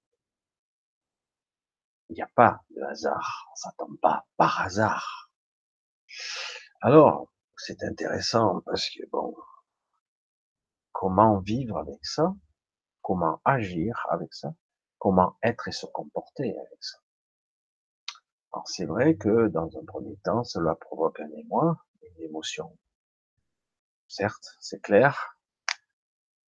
Il 2.08 2.14
n'y 2.14 2.22
a 2.22 2.28
pas 2.34 2.62
de 2.70 2.82
hasard, 2.82 3.48
ça 3.54 3.72
tombe 3.76 3.98
pas 4.00 4.26
par 4.37 4.60
hasard. 4.60 5.30
Alors, 6.80 7.32
c'est 7.56 7.82
intéressant 7.82 8.60
parce 8.62 8.88
que 8.90 9.04
bon, 9.10 9.34
comment 10.92 11.38
vivre 11.40 11.76
avec 11.78 12.04
ça, 12.04 12.34
comment 13.02 13.40
agir 13.44 14.06
avec 14.10 14.32
ça, 14.32 14.54
comment 14.98 15.37
être 15.42 15.68
et 15.68 15.72
se 15.72 15.87
comporter 15.87 16.56
avec 16.58 16.82
ça. 16.82 16.98
Alors 18.52 18.66
c'est 18.68 18.87
vrai 18.87 19.16
que 19.16 19.48
dans 19.48 19.68
un 19.76 19.84
premier 19.84 20.16
temps, 20.18 20.44
cela 20.44 20.75
provoque 20.75 21.20
un 21.20 21.30
émoi, 21.30 21.84
une 22.02 22.25
émotion. 22.25 22.76
Certes, 24.08 24.56
c'est 24.60 24.80
clair, 24.80 25.38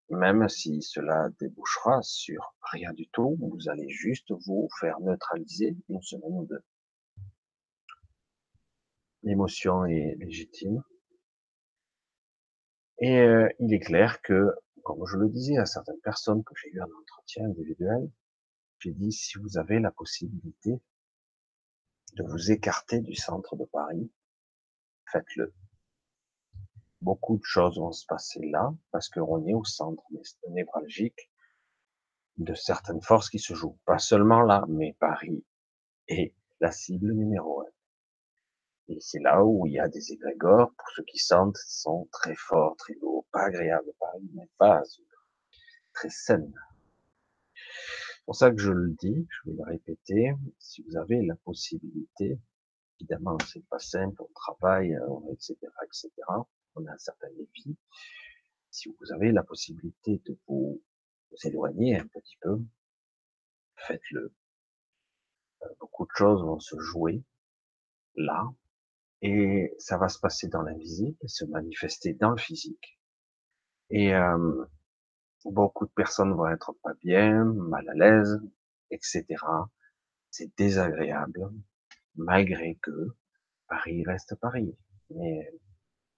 même 0.09 0.47
si 0.49 0.81
cela 0.81 1.29
débouchera 1.39 2.01
sur 2.01 2.55
rien 2.71 2.93
du 2.93 3.07
tout, 3.09 3.37
vous 3.39 3.69
allez 3.69 3.89
juste 3.89 4.31
vous 4.47 4.67
faire 4.79 4.99
neutraliser 5.01 5.75
une 5.87 6.01
semaine 6.01 6.33
ou 6.33 6.45
deux. 6.45 6.63
L'émotion 9.23 9.85
est 9.85 10.15
légitime. 10.17 10.83
Et 12.99 13.19
euh, 13.19 13.49
il 13.59 13.73
est 13.73 13.79
clair 13.79 14.21
que, 14.21 14.51
comme 14.83 15.05
je 15.05 15.17
le 15.17 15.29
disais 15.29 15.57
à 15.57 15.65
certaines 15.65 15.99
personnes 16.01 16.43
que 16.43 16.53
j'ai 16.55 16.69
eu 16.69 16.81
un 16.81 16.89
entretien 17.01 17.45
individuel, 17.45 18.09
j'ai 18.79 18.93
dit 18.93 19.11
si 19.11 19.37
vous 19.37 19.57
avez 19.57 19.79
la 19.79 19.91
possibilité 19.91 20.81
de 22.15 22.23
vous 22.23 22.51
écarter 22.51 23.01
du 23.01 23.15
centre 23.15 23.55
de 23.55 23.65
Paris, 23.65 24.11
faites-le 25.11 25.53
beaucoup 27.01 27.37
de 27.37 27.43
choses 27.43 27.77
vont 27.77 27.91
se 27.91 28.05
passer 28.05 28.45
là, 28.47 28.73
parce 28.91 29.09
qu'on 29.09 29.45
est 29.45 29.53
au 29.53 29.63
centre 29.63 30.03
névralgique 30.49 31.31
de 32.37 32.53
certaines 32.53 33.01
forces 33.01 33.29
qui 33.29 33.39
se 33.39 33.53
jouent. 33.53 33.77
Pas 33.85 33.99
seulement 33.99 34.41
là, 34.41 34.65
mais 34.67 34.95
Paris 34.99 35.45
est 36.07 36.33
la 36.59 36.71
cible 36.71 37.13
numéro 37.13 37.61
un. 37.61 37.65
Et 38.89 38.97
c'est 39.01 39.19
là 39.19 39.45
où 39.45 39.67
il 39.67 39.73
y 39.73 39.79
a 39.79 39.87
des 39.87 40.11
égrégores, 40.11 40.73
pour 40.75 40.89
ceux 40.95 41.03
qui 41.03 41.19
sentent, 41.19 41.57
sont 41.67 42.07
très 42.11 42.35
forts, 42.35 42.75
très 42.77 42.95
lourds, 42.95 43.25
pas 43.31 43.43
agréables. 43.43 43.91
Paris 43.99 44.29
n'est 44.33 44.49
pas 44.57 44.81
très 45.93 46.09
saine. 46.09 46.53
C'est 47.53 48.25
pour 48.25 48.35
ça 48.35 48.51
que 48.51 48.57
je 48.57 48.71
le 48.71 48.91
dis, 48.99 49.27
je 49.29 49.49
vais 49.49 49.57
le 49.57 49.63
répéter, 49.63 50.33
si 50.59 50.83
vous 50.83 50.97
avez 50.97 51.21
la 51.23 51.35
possibilité, 51.35 52.39
évidemment 52.99 53.37
c'est 53.47 53.65
pas 53.69 53.79
simple, 53.79 54.21
on 54.21 54.29
travaille, 54.33 54.97
etc., 55.31 55.55
etc., 55.83 56.09
on 56.79 56.85
a 56.87 56.93
un 56.93 56.97
certain 56.97 57.29
défi. 57.37 57.77
Si 58.71 58.89
vous 58.89 59.11
avez 59.11 59.31
la 59.31 59.43
possibilité 59.43 60.21
de 60.25 60.37
vous, 60.47 60.81
éloigner 61.43 61.97
un 61.97 62.07
petit 62.07 62.37
peu, 62.41 62.59
faites-le. 63.75 64.33
Euh, 65.63 65.67
beaucoup 65.79 66.05
de 66.05 66.11
choses 66.15 66.41
vont 66.43 66.59
se 66.59 66.77
jouer 66.79 67.23
là, 68.15 68.51
et 69.21 69.75
ça 69.77 69.97
va 69.97 70.09
se 70.09 70.19
passer 70.19 70.47
dans 70.47 70.61
l'invisible, 70.61 71.17
se 71.27 71.45
manifester 71.45 72.13
dans 72.13 72.31
le 72.31 72.37
physique. 72.37 72.99
Et 73.89 74.13
euh, 74.13 74.65
beaucoup 75.45 75.85
de 75.85 75.91
personnes 75.91 76.33
vont 76.33 76.47
être 76.47 76.73
pas 76.83 76.93
bien, 76.95 77.43
mal 77.43 77.87
à 77.89 77.93
l'aise, 77.93 78.41
etc. 78.91 79.25
C'est 80.29 80.55
désagréable, 80.57 81.49
malgré 82.15 82.75
que 82.75 83.15
Paris 83.67 84.03
reste 84.05 84.35
Paris. 84.35 84.75
Mais 85.11 85.51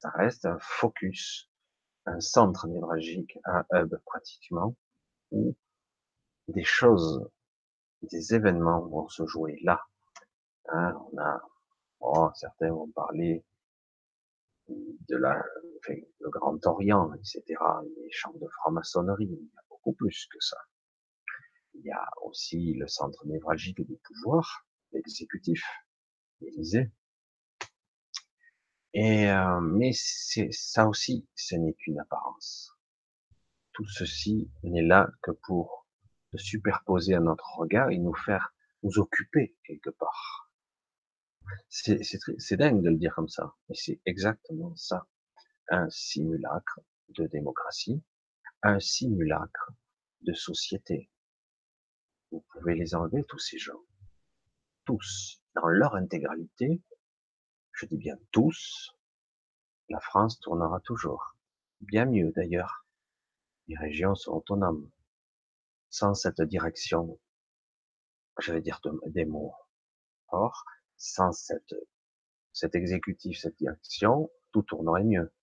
ça 0.01 0.09
reste 0.09 0.45
un 0.45 0.57
focus, 0.59 1.49
un 2.07 2.19
centre 2.19 2.67
névralgique, 2.67 3.37
un 3.45 3.63
hub 3.71 3.95
pratiquement, 4.05 4.75
où 5.31 5.55
des 6.47 6.63
choses, 6.63 7.29
des 8.01 8.33
événements 8.33 8.81
vont 8.81 9.07
se 9.09 9.25
jouer 9.27 9.59
là. 9.63 9.79
Hein, 10.69 10.93
on 11.11 11.17
a, 11.19 11.41
oh, 11.99 12.29
certains 12.33 12.71
vont 12.71 12.89
parler 12.89 13.45
de 14.67 15.17
la, 15.17 15.43
enfin, 15.79 15.99
le 16.19 16.29
Grand 16.29 16.65
Orient, 16.65 17.13
etc., 17.13 17.43
les 17.97 18.11
champs 18.11 18.33
de 18.33 18.47
franc-maçonnerie, 18.47 19.25
il 19.25 19.45
y 19.53 19.57
a 19.57 19.61
beaucoup 19.69 19.93
plus 19.93 20.27
que 20.31 20.39
ça. 20.39 20.57
Il 21.75 21.83
y 21.85 21.91
a 21.91 22.07
aussi 22.23 22.73
le 22.73 22.87
centre 22.87 23.25
névralgique 23.27 23.81
du 23.81 23.97
pouvoir, 23.97 24.65
l'exécutif, 24.93 25.63
l'Élysée, 26.39 26.91
et 28.93 29.29
euh, 29.29 29.59
mais 29.61 29.91
c'est 29.93 30.51
ça 30.51 30.87
aussi, 30.87 31.27
ce 31.35 31.55
n'est 31.55 31.73
qu'une 31.73 31.99
apparence. 31.99 32.77
Tout 33.73 33.87
ceci 33.87 34.51
n'est 34.63 34.83
là 34.83 35.09
que 35.21 35.31
pour 35.31 35.87
se 36.31 36.37
superposer 36.37 37.15
à 37.15 37.19
notre 37.19 37.57
regard 37.57 37.89
et 37.89 37.97
nous 37.97 38.13
faire 38.13 38.53
nous 38.83 38.99
occuper 38.99 39.55
quelque 39.63 39.89
part. 39.91 40.51
C'est 41.69 42.57
dingue 42.57 42.81
de 42.81 42.89
le 42.89 42.97
dire 42.97 43.13
comme 43.15 43.29
ça, 43.29 43.55
mais 43.69 43.75
c'est 43.75 44.01
exactement 44.05 44.75
ça. 44.75 45.07
Un 45.69 45.89
simulacre 45.89 46.79
de 47.09 47.27
démocratie, 47.27 48.03
un 48.63 48.79
simulacre 48.79 49.71
de 50.21 50.33
société. 50.33 51.09
Vous 52.31 52.45
pouvez 52.51 52.75
les 52.75 52.95
enlever, 52.95 53.23
tous 53.27 53.39
ces 53.39 53.57
gens. 53.57 53.79
Tous, 54.85 55.41
dans 55.55 55.67
leur 55.67 55.95
intégralité, 55.95 56.81
je 57.81 57.87
dis 57.87 57.97
bien 57.97 58.17
tous, 58.31 58.95
la 59.89 59.99
France 59.99 60.39
tournera 60.39 60.79
toujours. 60.81 61.35
Bien 61.79 62.05
mieux 62.05 62.31
d'ailleurs. 62.35 62.85
Les 63.67 63.75
régions 63.75 64.13
sont 64.13 64.33
autonomes. 64.33 64.91
Sans 65.89 66.13
cette 66.13 66.43
direction, 66.43 67.19
j'allais 68.39 68.61
dire 68.61 68.79
des 69.07 69.25
mots 69.25 69.55
Or, 70.27 70.63
sans 70.95 71.31
cette, 71.31 71.73
cet 72.53 72.75
exécutif, 72.75 73.39
cette 73.39 73.57
direction, 73.57 74.29
tout 74.51 74.61
tournerait 74.61 75.03
mieux. 75.03 75.33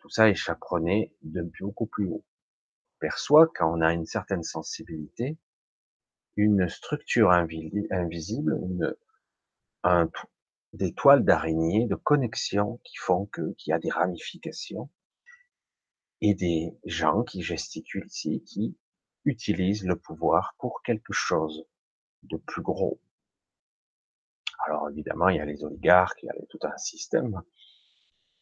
Tout 0.00 0.08
ça 0.08 0.30
est 0.30 0.34
chaperonné 0.34 1.14
de 1.20 1.42
beaucoup 1.60 1.86
plus 1.86 2.06
haut. 2.06 2.24
On 2.24 2.98
perçoit 3.00 3.48
quand 3.54 3.70
on 3.70 3.82
a 3.82 3.92
une 3.92 4.06
certaine 4.06 4.42
sensibilité, 4.42 5.36
une 6.36 6.70
structure 6.70 7.30
invisible, 7.30 8.58
une, 8.62 8.96
un, 9.84 10.08
des 10.72 10.94
toiles 10.94 11.24
d'araignée 11.24 11.86
de 11.86 11.94
connexion 11.94 12.78
qui 12.84 12.96
font 12.96 13.26
que 13.26 13.52
qu'il 13.54 13.70
y 13.70 13.74
a 13.74 13.78
des 13.78 13.90
ramifications 13.90 14.90
et 16.20 16.34
des 16.34 16.78
gens 16.84 17.22
qui 17.24 17.42
gesticulent 17.42 18.06
ici, 18.06 18.42
qui 18.44 18.76
utilisent 19.24 19.84
le 19.84 19.96
pouvoir 19.96 20.54
pour 20.58 20.82
quelque 20.82 21.12
chose 21.12 21.66
de 22.22 22.36
plus 22.36 22.62
gros. 22.62 23.00
Alors 24.66 24.88
évidemment, 24.88 25.28
il 25.28 25.36
y 25.36 25.40
a 25.40 25.44
les 25.44 25.64
oligarques, 25.64 26.22
il 26.22 26.26
y 26.26 26.30
a 26.30 26.46
tout 26.48 26.58
un 26.62 26.76
système. 26.76 27.42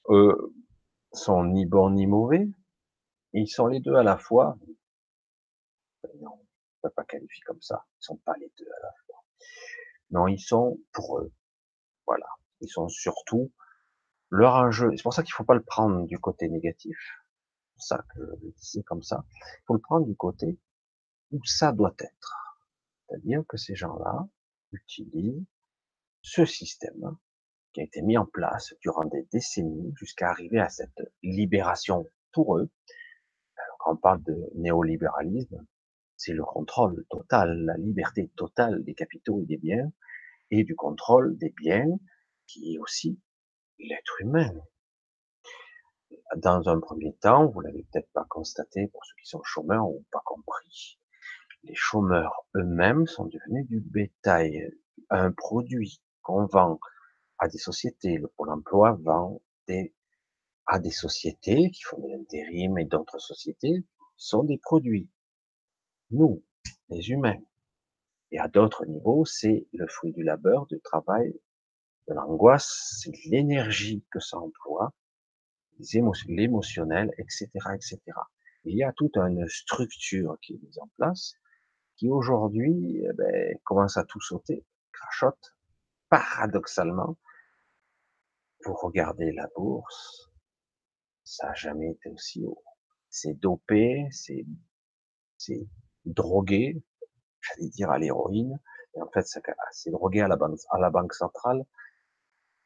Eux 0.08 0.54
sont 1.12 1.44
ni 1.44 1.66
bons 1.66 1.90
ni 1.90 2.06
mauvais. 2.06 2.48
Ils 3.32 3.48
sont 3.48 3.66
les 3.66 3.80
deux 3.80 3.94
à 3.94 4.02
la 4.02 4.18
fois. 4.18 4.58
Non, 6.20 6.32
on 6.32 6.36
ne 6.36 6.88
peut 6.88 6.90
pas 6.90 7.04
qualifier 7.04 7.42
comme 7.46 7.62
ça. 7.62 7.86
Ils 8.00 8.04
sont 8.04 8.16
pas 8.18 8.34
les 8.38 8.52
deux 8.58 8.66
à 8.66 8.82
la 8.82 8.92
fois. 9.06 9.24
Non, 10.10 10.28
ils 10.28 10.40
sont 10.40 10.78
pour 10.92 11.18
eux. 11.20 11.32
Voilà. 12.10 12.26
Ils 12.60 12.68
sont 12.68 12.88
surtout 12.88 13.52
leur 14.30 14.54
enjeu. 14.54 14.90
C'est 14.96 15.04
pour 15.04 15.14
ça 15.14 15.22
qu'il 15.22 15.32
faut 15.32 15.44
pas 15.44 15.54
le 15.54 15.62
prendre 15.62 16.06
du 16.06 16.18
côté 16.18 16.48
négatif. 16.48 16.98
C'est 16.98 17.72
pour 17.74 17.82
ça 17.84 18.04
que 18.12 18.50
disais 18.56 18.82
comme 18.82 19.02
ça. 19.02 19.24
Il 19.30 19.62
faut 19.68 19.74
le 19.74 19.80
prendre 19.80 20.06
du 20.06 20.16
côté 20.16 20.58
où 21.30 21.38
ça 21.44 21.70
doit 21.70 21.94
être. 22.00 22.34
C'est-à-dire 23.06 23.44
que 23.48 23.56
ces 23.56 23.76
gens-là 23.76 24.28
utilisent 24.72 25.46
ce 26.22 26.44
système 26.44 27.16
qui 27.72 27.80
a 27.80 27.84
été 27.84 28.02
mis 28.02 28.18
en 28.18 28.26
place 28.26 28.74
durant 28.80 29.04
des 29.04 29.28
décennies 29.32 29.94
jusqu'à 29.94 30.30
arriver 30.30 30.58
à 30.58 30.68
cette 30.68 31.00
libération 31.22 32.08
pour 32.32 32.58
eux. 32.58 32.70
quand 33.78 33.92
on 33.92 33.96
parle 33.96 34.22
de 34.24 34.50
néolibéralisme, 34.56 35.64
c'est 36.16 36.32
le 36.32 36.44
contrôle 36.44 37.06
total, 37.08 37.64
la 37.66 37.76
liberté 37.76 38.32
totale 38.34 38.82
des 38.82 38.94
capitaux 38.94 39.40
et 39.42 39.46
des 39.46 39.58
biens, 39.58 39.92
et 40.50 40.64
du 40.64 40.74
contrôle 40.74 41.36
des 41.38 41.50
biens, 41.50 41.98
qui 42.46 42.74
est 42.74 42.78
aussi 42.78 43.20
l'être 43.78 44.20
humain. 44.20 44.52
Dans 46.36 46.68
un 46.68 46.80
premier 46.80 47.14
temps, 47.16 47.46
vous 47.48 47.60
l'avez 47.60 47.86
peut-être 47.90 48.10
pas 48.12 48.26
constaté 48.28 48.88
pour 48.88 49.04
ceux 49.04 49.14
qui 49.20 49.28
sont 49.28 49.42
chômeurs 49.42 49.88
ou 49.88 50.04
pas 50.10 50.22
compris, 50.24 50.98
les 51.64 51.74
chômeurs 51.74 52.46
eux-mêmes 52.56 53.06
sont 53.06 53.26
devenus 53.26 53.66
du 53.66 53.80
bétail, 53.80 54.72
un 55.10 55.30
produit 55.32 56.02
qu'on 56.22 56.46
vend 56.46 56.80
à 57.38 57.48
des 57.48 57.58
sociétés. 57.58 58.16
Le 58.16 58.28
Pôle 58.28 58.50
emploi 58.50 58.98
vend 59.02 59.42
des, 59.68 59.94
à 60.66 60.78
des 60.78 60.90
sociétés 60.90 61.70
qui 61.70 61.82
font 61.82 62.00
de 62.00 62.08
l'intérim 62.08 62.78
et 62.78 62.84
d'autres 62.84 63.18
sociétés 63.18 63.86
sont 64.16 64.44
des 64.44 64.58
produits. 64.58 65.10
Nous, 66.10 66.42
les 66.88 67.10
humains. 67.10 67.40
Et 68.32 68.38
à 68.38 68.48
d'autres 68.48 68.86
niveaux, 68.86 69.24
c'est 69.24 69.66
le 69.72 69.86
fruit 69.86 70.12
du 70.12 70.22
labeur, 70.22 70.66
du 70.66 70.80
travail, 70.80 71.34
de 72.08 72.14
l'angoisse, 72.14 73.00
c'est 73.02 73.12
l'énergie 73.26 74.04
que 74.10 74.20
ça 74.20 74.38
emploie, 74.38 74.92
l'émotionnel, 76.26 77.10
etc., 77.18 77.48
etc. 77.74 77.98
Il 78.64 78.76
y 78.76 78.84
a 78.84 78.92
toute 78.92 79.16
une 79.16 79.48
structure 79.48 80.36
qui 80.42 80.54
est 80.54 80.62
mise 80.62 80.78
en 80.78 80.88
place, 80.96 81.34
qui 81.96 82.08
aujourd'hui 82.08 83.02
eh 83.02 83.12
ben, 83.14 83.58
commence 83.64 83.96
à 83.96 84.04
tout 84.04 84.20
sauter, 84.20 84.64
crachote, 84.92 85.56
paradoxalement, 86.08 87.16
pour 88.62 88.80
regarder 88.80 89.32
la 89.32 89.48
bourse, 89.56 90.30
ça 91.24 91.48
n'a 91.48 91.54
jamais 91.54 91.90
été 91.92 92.10
aussi 92.10 92.44
haut. 92.44 92.62
C'est 93.08 93.34
dopé, 93.34 94.08
c'est 94.10 94.44
drogué, 96.04 96.82
j'allais 97.40 97.68
dire 97.68 97.90
à 97.90 97.98
l'héroïne, 97.98 98.58
et 98.94 99.02
en 99.02 99.08
fait, 99.10 99.26
c'est 99.72 99.90
drogué 99.90 100.20
à 100.20 100.28
la 100.28 100.36
banque, 100.36 100.58
à 100.70 100.78
la 100.78 100.90
banque 100.90 101.14
centrale, 101.14 101.64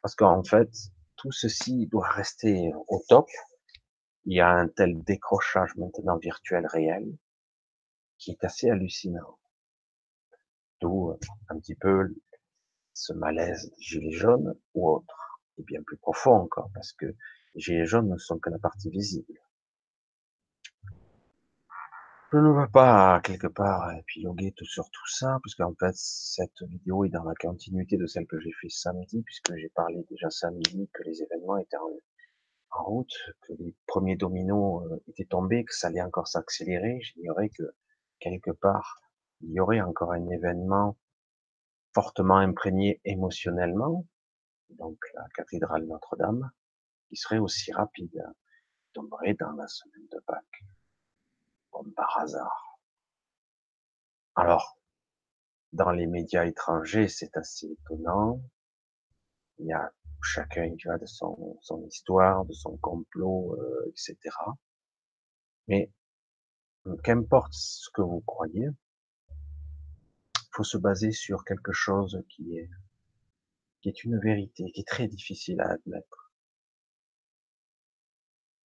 parce 0.03 0.15
qu'en 0.15 0.43
fait, 0.43 0.71
tout 1.17 1.33
ceci 1.33 1.87
doit 1.87 2.09
rester 2.09 2.73
au 2.89 3.03
top. 3.09 3.29
Il 4.25 4.37
y 4.37 4.41
a 4.41 4.49
un 4.49 4.69
tel 4.69 5.03
décrochage 5.03 5.77
maintenant 5.77 6.17
virtuel 6.17 6.67
réel 6.67 7.17
qui 8.19 8.31
est 8.31 8.45
assez 8.45 8.71
hallucinant. 8.71 9.39
D'où 10.81 11.11
euh, 11.11 11.19
un 11.49 11.59
petit 11.59 11.75
peu 11.75 12.15
ce 12.95 13.13
malaise 13.13 13.71
des 13.71 13.83
gilets 13.83 14.13
jaunes 14.13 14.55
ou 14.75 14.89
autres 14.91 15.41
et 15.59 15.63
bien 15.63 15.83
plus 15.83 15.97
profond 15.99 16.35
encore, 16.35 16.71
parce 16.75 16.93
que 16.93 17.07
les 17.07 17.61
gilets 17.61 17.87
jaunes 17.87 18.09
ne 18.09 18.19
sont 18.19 18.39
que 18.39 18.51
la 18.51 18.59
partie 18.59 18.91
visible. 18.91 19.41
Je 22.35 22.41
ne 22.41 22.51
veux 22.51 22.69
pas 22.69 23.21
quelque 23.23 23.47
part 23.47 23.93
épiloguer 23.93 24.51
tout 24.57 24.65
sur 24.65 24.91
tout 24.91 25.07
ça, 25.07 25.39
puisque 25.41 25.61
en 25.61 25.73
fait 25.79 25.95
cette 25.95 26.65
vidéo 26.65 27.05
est 27.05 27.09
dans 27.09 27.23
la 27.23 27.35
continuité 27.37 27.97
de 27.97 28.07
celle 28.07 28.27
que 28.27 28.41
j'ai 28.41 28.51
fait 28.61 28.71
samedi, 28.71 29.23
puisque 29.23 29.55
j'ai 29.55 29.69
parlé 29.69 30.05
déjà 30.11 30.29
samedi 30.31 30.91
que 30.93 31.05
les 31.05 31.23
événements 31.23 31.59
étaient 31.59 31.77
en, 31.77 32.83
route, 32.83 33.15
que 33.43 33.53
les 33.53 33.73
premiers 33.87 34.17
dominos 34.17 34.85
euh, 34.91 35.01
étaient 35.07 35.27
tombés, 35.27 35.65
que 35.65 35.73
ça 35.77 35.87
allait 35.87 36.03
encore 36.03 36.27
s'accélérer. 36.27 36.99
J'ignorais 37.03 37.51
que 37.51 37.63
quelque 38.19 38.51
part 38.51 39.01
il 39.41 39.53
y 39.53 39.61
aurait 39.61 39.81
encore 39.81 40.11
un 40.11 40.29
événement 40.29 40.99
fortement 41.95 42.39
imprégné 42.39 43.01
émotionnellement, 43.05 44.09
donc 44.71 44.99
la 45.15 45.29
cathédrale 45.37 45.87
Notre-Dame, 45.87 46.51
qui 47.09 47.15
serait 47.15 47.39
aussi 47.39 47.71
rapide, 47.71 48.25
tomberait 48.93 49.35
dans 49.35 49.53
la 49.53 49.69
semaine 49.69 50.09
de 50.11 50.19
Pâques, 50.27 50.65
par 51.97 52.19
hasard. 52.19 52.79
Alors, 54.37 54.79
dans 55.73 55.91
les 55.91 56.07
médias 56.07 56.45
étrangers, 56.45 57.09
c'est 57.09 57.37
assez 57.37 57.67
étonnant. 57.67 58.41
Il 59.59 59.67
y 59.67 59.73
a 59.73 59.93
chacun 60.23 60.75
qui 60.77 60.89
a 60.89 60.99
de 60.99 61.07
son, 61.07 61.61
histoire, 61.87 62.45
de 62.45 62.53
son 62.53 62.77
complot, 62.79 63.57
euh, 63.59 63.89
etc. 63.89 64.17
Mais 65.69 65.91
qu'importe 67.03 67.53
ce 67.53 67.91
que 67.91 68.03
vous 68.03 68.21
croyez, 68.21 68.69
faut 70.53 70.65
se 70.65 70.79
baser 70.79 71.11
sur 71.11 71.45
quelque 71.45 71.73
chose 71.73 72.23
qui 72.29 72.57
est 72.57 72.71
qui 73.81 73.91
est 73.91 74.05
une 74.05 74.19
vérité 74.19 74.71
qui 74.73 74.81
est 74.81 74.89
très 74.89 75.09
difficile 75.09 75.61
à 75.61 75.73
admettre. 75.73 76.33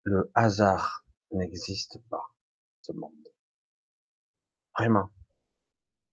Le 0.04 0.32
hasard 0.34 1.06
n'existe 1.34 2.00
pas, 2.10 2.32
monde. 2.94 3.14
Vraiment. 4.78 5.10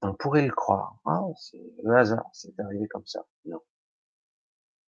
On 0.02 0.14
pourrait 0.14 0.46
le 0.46 0.52
croire. 0.52 0.98
Ah, 1.04 1.22
c'est 1.38 1.62
le 1.82 1.96
hasard, 1.96 2.28
c'est 2.32 2.58
arrivé 2.60 2.86
comme 2.88 3.06
ça. 3.06 3.26
Non. 3.44 3.60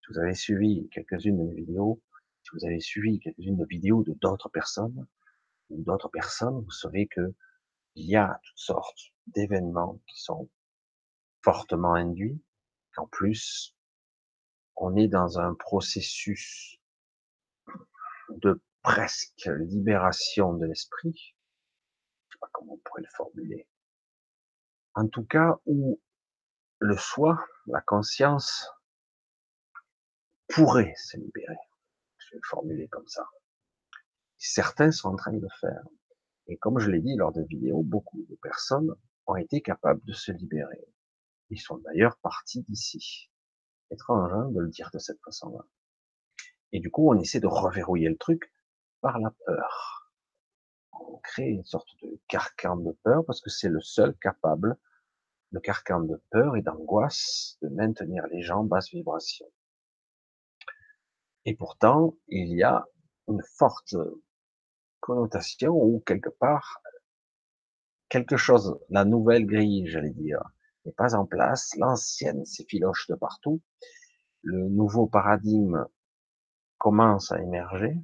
Si 0.01 0.13
vous 0.13 0.19
avez 0.19 0.35
suivi 0.35 0.89
quelques-unes 0.91 1.39
de 1.39 1.45
mes 1.45 1.55
vidéos, 1.55 2.03
si 2.43 2.51
vous 2.53 2.65
avez 2.65 2.81
suivi 2.81 3.21
quelques-unes 3.21 3.57
de 3.57 3.67
vidéos 3.67 4.03
de 4.03 4.13
d'autres 4.15 4.49
personnes, 4.49 5.07
ou 5.71 5.83
d'autres 5.83 6.09
personnes, 6.09 6.63
vous 6.63 6.71
savez 6.71 7.07
que 7.07 7.35
il 7.95 8.07
y 8.07 8.17
a 8.17 8.41
toutes 8.45 8.59
sortes 8.59 9.13
d'événements 9.27 10.01
qui 10.07 10.21
sont 10.23 10.49
fortement 11.43 11.95
induits, 11.95 12.41
qu'en 12.95 13.07
plus, 13.07 13.75
on 14.77 14.97
est 14.97 15.09
dans 15.09 15.41
un 15.41 15.55
processus 15.55 16.81
de 18.31 18.63
presque 18.83 19.51
libération 19.59 20.55
de 20.55 20.67
l'esprit. 20.67 21.35
Sais 22.39 22.47
pas 22.47 22.51
comment 22.53 22.75
on 22.75 22.79
pourrait 22.79 23.03
le 23.03 23.09
formuler. 23.17 23.69
En 24.95 25.09
tout 25.09 25.25
cas, 25.25 25.59
où 25.67 26.01
le 26.79 26.97
soi, 26.97 27.45
la 27.67 27.81
conscience, 27.81 28.71
pourrait 30.47 30.95
se 30.97 31.17
libérer. 31.17 31.57
Je 32.19 32.31
vais 32.31 32.37
le 32.37 32.49
formuler 32.49 32.87
comme 32.87 33.09
ça. 33.09 33.29
Certains 34.37 34.93
sont 34.93 35.09
en 35.09 35.17
train 35.17 35.33
de 35.33 35.41
le 35.41 35.49
faire. 35.61 35.83
Et 36.47 36.57
comme 36.59 36.79
je 36.79 36.91
l'ai 36.91 37.01
dit 37.01 37.17
lors 37.17 37.33
de 37.33 37.43
vidéos, 37.43 37.83
beaucoup 37.83 38.25
de 38.29 38.37
personnes 38.37 38.95
ont 39.27 39.35
été 39.35 39.61
capables 39.61 40.05
de 40.05 40.13
se 40.13 40.31
libérer. 40.31 40.87
Ils 41.51 41.61
sont 41.61 41.79
d'ailleurs 41.79 42.19
partis 42.19 42.63
d'ici 42.63 43.31
étrange 43.91 44.55
de 44.55 44.61
le 44.61 44.69
dire 44.69 44.91
de 44.93 45.01
cette 45.01 45.21
façon-là. 45.25 45.65
Et 46.71 46.79
du 46.79 46.89
coup, 46.89 47.11
on 47.11 47.19
essaie 47.19 47.41
de 47.41 47.49
reverrouiller 47.49 48.09
le 48.09 48.17
truc 48.17 48.53
par 49.01 49.19
la 49.19 49.33
peur. 49.45 49.98
On 51.01 51.19
crée 51.19 51.49
une 51.49 51.65
sorte 51.65 51.89
de 52.03 52.21
carcan 52.29 52.77
de 52.77 52.93
peur 53.05 53.25
parce 53.27 53.41
que 53.41 53.51
c'est 53.51 53.69
le 53.69 53.81
seul 53.81 54.15
capable, 54.17 54.77
le 55.53 55.61
carcan 55.61 56.01
de 56.01 56.23
peur 56.31 56.57
et 56.57 56.63
d'angoisse, 56.63 57.59
de 57.63 57.69
maintenir 57.69 58.27
les 58.29 58.43
gens 58.43 58.61
en 58.61 58.65
basse 58.65 58.91
vibration. 58.91 59.47
Et 61.45 61.55
pourtant, 61.55 62.17
il 62.29 62.55
y 62.55 62.63
a 62.63 62.87
une 63.29 63.43
forte 63.57 63.95
connotation 65.01 65.73
ou 65.73 66.01
quelque 66.01 66.31
part 66.31 66.83
quelque 68.09 68.37
chose, 68.37 68.79
la 68.89 69.05
nouvelle 69.05 69.47
grille, 69.47 69.87
j'allais 69.87 70.11
dire, 70.11 70.43
n'est 70.85 70.93
pas 70.93 71.15
en 71.15 71.27
place, 71.27 71.75
l'ancienne 71.77 72.45
s'effiloche 72.45 73.07
de 73.09 73.15
partout, 73.15 73.61
le 74.43 74.69
nouveau 74.69 75.07
paradigme 75.07 75.85
commence 76.79 77.33
à 77.33 77.41
émerger, 77.43 77.97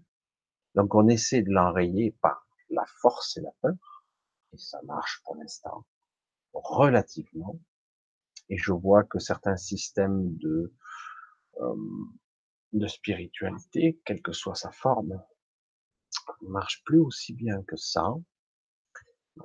Donc 0.75 0.95
on 0.95 1.07
essaie 1.09 1.43
de 1.43 1.51
l'enrayer 1.51 2.17
par 2.21 2.44
la 2.75 2.87
force 3.01 3.37
et 3.37 3.41
la 3.41 3.53
peur, 3.63 4.05
et 4.53 4.59
ça 4.59 4.81
marche 4.83 5.23
pour 5.25 5.37
l'instant 5.37 5.87
relativement. 6.55 7.59
Et 8.49 8.59
je 8.59 8.73
vois 8.73 9.05
que 9.05 9.19
certains 9.19 9.57
systèmes 9.57 10.37
de 10.37 10.73
euh, 11.61 12.89
spiritualité, 12.89 14.01
quelle 14.05 14.23
que 14.23 14.33
soit 14.33 14.55
sa 14.55 14.71
forme, 14.71 15.23
marche 16.43 16.83
plus 16.85 17.01
aussi 17.01 17.33
bien 17.33 17.63
que 17.63 17.77
ça, 17.77 18.15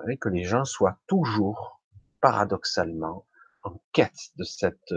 et 0.08 0.18
que 0.18 0.28
les 0.28 0.44
gens 0.44 0.64
soient 0.64 1.00
toujours, 1.06 1.80
paradoxalement, 2.20 3.26
en 3.62 3.80
quête 3.92 4.30
de 4.36 4.44
cette 4.44 4.94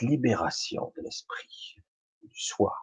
libération 0.00 0.92
de 0.96 1.02
l'esprit, 1.02 1.76
du 2.22 2.40
soi. 2.40 2.74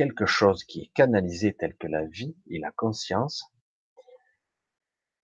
Quelque 0.00 0.24
chose 0.24 0.64
qui 0.64 0.80
est 0.80 0.90
canalisé 0.94 1.54
tel 1.54 1.76
que 1.76 1.86
la 1.86 2.06
vie 2.06 2.34
et 2.48 2.58
la 2.58 2.70
conscience, 2.70 3.44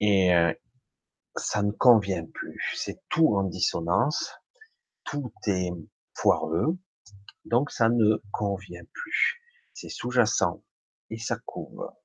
et 0.01 0.35
euh, 0.35 0.53
ça 1.35 1.63
ne 1.63 1.71
convient 1.71 2.27
plus. 2.27 2.75
C'est 2.77 3.01
tout 3.09 3.37
en 3.39 3.45
dissonance, 3.45 4.35
tout 5.05 5.33
est 5.47 5.71
foireux, 6.13 6.77
donc 7.47 7.71
ça 7.71 7.89
ne 7.89 8.17
convient 8.33 8.85
plus. 8.93 9.41
C'est 9.73 9.89
sous-jacent 9.89 10.63
et 11.09 11.17
ça 11.17 11.39
couvre. 11.47 11.97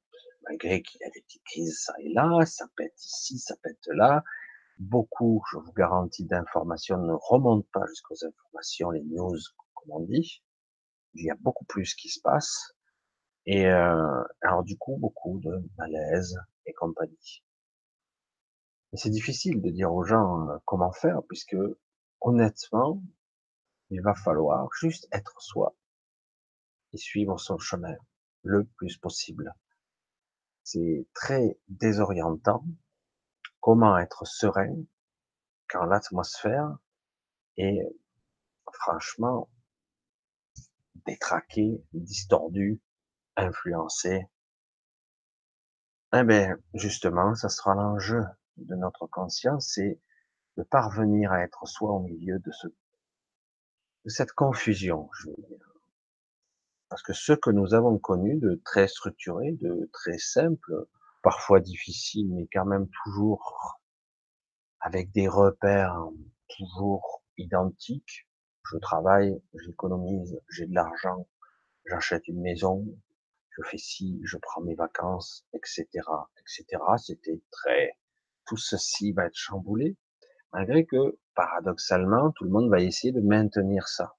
Malgré 0.44 0.82
qu'il 0.82 1.02
y 1.02 1.04
a 1.04 1.10
des 1.10 1.24
petites 1.24 1.44
crises 1.44 1.78
ça 1.84 1.94
et 2.00 2.14
là, 2.14 2.46
ça 2.46 2.68
pète 2.78 2.96
ici, 3.04 3.38
ça 3.38 3.58
pète 3.62 3.86
là. 3.88 4.24
Beaucoup, 4.78 5.44
je 5.52 5.58
vous 5.58 5.74
garantis, 5.74 6.24
d'informations 6.24 7.00
ne 7.00 7.16
remontent 7.22 7.68
pas 7.74 7.86
jusqu'aux 7.88 8.26
informations, 8.26 8.92
les 8.92 9.04
news, 9.04 9.40
comme 9.74 9.92
on 9.92 10.00
dit. 10.06 10.42
Il 11.13 11.26
y 11.26 11.32
a 11.32 11.36
beaucoup 11.36 11.65
plus 11.65 11.93
qui 11.95 12.10
se 12.10 12.21
passe. 12.21 12.76
Et 13.45 13.67
euh, 13.67 14.24
alors 14.41 14.63
du 14.63 14.78
coup, 14.78 14.97
beaucoup 14.97 15.39
de 15.39 15.63
malaise 15.78 16.38
et 16.65 16.74
compagnie. 16.74 17.43
Et 18.93 18.97
c'est 18.97 19.10
difficile 19.10 19.62
de 19.62 19.69
dire 19.69 19.93
aux 19.93 20.04
gens 20.04 20.50
euh, 20.50 20.58
comment 20.65 20.91
faire, 20.91 21.21
puisque 21.28 21.56
honnêtement, 22.19 23.02
il 23.89 24.02
va 24.02 24.13
falloir 24.13 24.69
juste 24.80 25.08
être 25.12 25.41
soi 25.41 25.76
et 26.93 26.97
suivre 26.97 27.39
son 27.39 27.58
chemin 27.58 27.95
le 28.43 28.65
plus 28.65 28.97
possible. 28.97 29.54
C'est 30.63 31.08
très 31.13 31.58
désorientant. 31.67 32.65
Comment 33.60 33.97
être 33.97 34.26
serein 34.26 34.76
quand 35.69 35.86
l'atmosphère 35.86 36.78
est 37.58 37.80
franchement 38.74 39.50
détraquée, 41.06 41.84
distordue, 41.94 42.82
influencée. 43.36 44.28
Eh 46.14 46.24
bien, 46.24 46.58
justement, 46.74 47.36
ça 47.36 47.50
sera 47.50 47.76
l'enjeu 47.76 48.24
de 48.58 48.76
notre 48.76 49.08
conscience, 49.08 49.72
c'est 49.74 50.00
de 50.58 50.64
parvenir 50.64 51.32
à 51.32 51.42
être 51.42 51.66
soi 51.68 51.92
au 51.92 52.00
milieu 52.02 52.40
de 52.40 52.52
de 54.04 54.10
cette 54.10 54.32
confusion, 54.32 55.10
je 55.14 55.30
veux 55.30 55.36
dire. 55.48 55.72
Parce 56.90 57.04
que 57.04 57.14
ce 57.14 57.34
que 57.34 57.50
nous 57.52 57.74
avons 57.74 57.98
connu 57.98 58.38
de 58.38 58.62
très 58.66 58.88
structuré, 58.88 59.54
de 59.54 59.90
très 59.94 60.18
simple, 60.18 60.88
parfois 61.22 61.60
difficile, 61.60 62.34
mais 62.34 62.48
quand 62.52 62.66
même 62.66 62.90
toujours 63.04 63.80
avec 64.82 65.12
des 65.12 65.28
repères 65.28 65.96
toujours 66.50 67.24
identiques. 67.38 68.28
Je 68.72 68.78
travaille, 68.78 69.42
j'économise, 69.54 70.40
j'ai 70.50 70.66
de 70.66 70.74
l'argent, 70.74 71.28
j'achète 71.86 72.26
une 72.30 72.40
maison, 72.42 72.86
je 73.50 73.64
fais 73.64 73.78
ci, 73.78 74.22
je 74.24 74.38
prends 74.38 74.62
mes 74.62 74.76
vacances, 74.76 75.46
etc., 75.54 75.88
etc. 76.40 76.82
C'était 76.98 77.42
très, 77.52 77.98
tout 78.46 78.56
ceci 78.56 79.12
va 79.12 79.26
être 79.26 79.36
chamboulé, 79.36 79.98
malgré 80.54 80.86
que 80.86 81.20
paradoxalement, 81.36 82.32
tout 82.32 82.46
le 82.46 82.50
monde 82.50 82.70
va 82.70 82.80
essayer 82.80 83.12
de 83.12 83.20
maintenir 83.20 83.90
ça. 83.90 84.16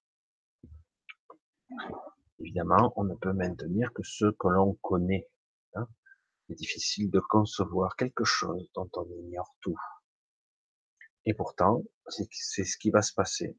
Évidemment, 2.38 2.92
on 2.96 3.04
ne 3.04 3.14
peut 3.14 3.32
maintenir 3.32 3.92
que 3.94 4.02
ce 4.02 4.26
que 4.38 4.48
l'on 4.48 4.74
connaît. 4.82 5.30
Hein. 5.74 5.88
C'est 6.46 6.56
difficile 6.56 7.10
de 7.10 7.20
concevoir 7.20 7.96
quelque 7.96 8.24
chose 8.24 8.68
dont 8.74 8.90
on 8.96 9.06
ignore 9.06 9.56
tout. 9.62 9.78
Et 11.24 11.32
pourtant, 11.32 11.82
c'est 12.08 12.64
ce 12.64 12.76
qui 12.76 12.90
va 12.90 13.00
se 13.00 13.14
passer. 13.14 13.56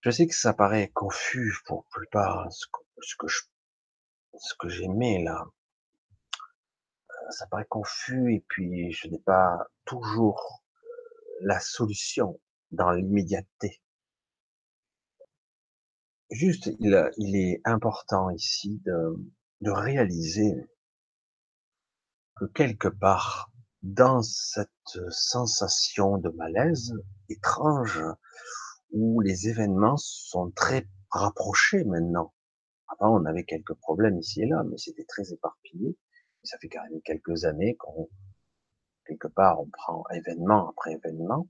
Je 0.00 0.10
sais 0.10 0.26
que 0.26 0.34
ça 0.34 0.54
paraît 0.54 0.90
confus 0.94 1.56
pour 1.66 1.84
la 1.84 1.90
plupart, 1.90 2.52
ce 2.52 2.66
que, 3.18 3.26
je, 3.26 3.40
ce 4.38 4.54
que 4.58 4.68
j'aimais 4.68 5.22
là. 5.24 5.44
Euh, 7.10 7.30
ça 7.30 7.46
paraît 7.48 7.66
confus 7.68 8.34
et 8.34 8.44
puis 8.48 8.92
je 8.92 9.08
n'ai 9.08 9.18
pas 9.18 9.66
toujours 9.84 10.62
la 11.40 11.58
solution 11.58 12.40
dans 12.70 12.92
l'immédiateté. 12.92 13.80
Juste, 16.30 16.66
il, 16.78 17.10
il, 17.16 17.36
est 17.36 17.60
important 17.64 18.30
ici 18.30 18.80
de, 18.84 19.16
de 19.62 19.70
réaliser 19.70 20.54
que 22.36 22.44
quelque 22.44 22.88
part, 22.88 23.50
dans 23.82 24.22
cette 24.22 24.98
sensation 25.10 26.18
de 26.18 26.28
malaise 26.30 26.92
étrange, 27.28 28.00
où 28.92 29.20
les 29.20 29.48
événements 29.48 29.96
sont 29.96 30.50
très 30.50 30.86
rapprochés 31.10 31.84
maintenant. 31.84 32.32
Avant, 32.88 33.20
on 33.20 33.24
avait 33.26 33.44
quelques 33.44 33.74
problèmes 33.74 34.18
ici 34.18 34.42
et 34.42 34.46
là, 34.46 34.62
mais 34.64 34.78
c'était 34.78 35.04
très 35.04 35.32
éparpillé. 35.32 35.96
Ça 36.42 36.56
fait 36.58 36.68
quand 36.68 36.82
même 36.84 37.00
quelques 37.02 37.44
années 37.44 37.76
qu'on 37.76 38.08
quelque 39.06 39.28
part, 39.28 39.60
on 39.60 39.68
prend 39.68 40.04
événement 40.14 40.68
après 40.70 40.92
événement. 40.92 41.48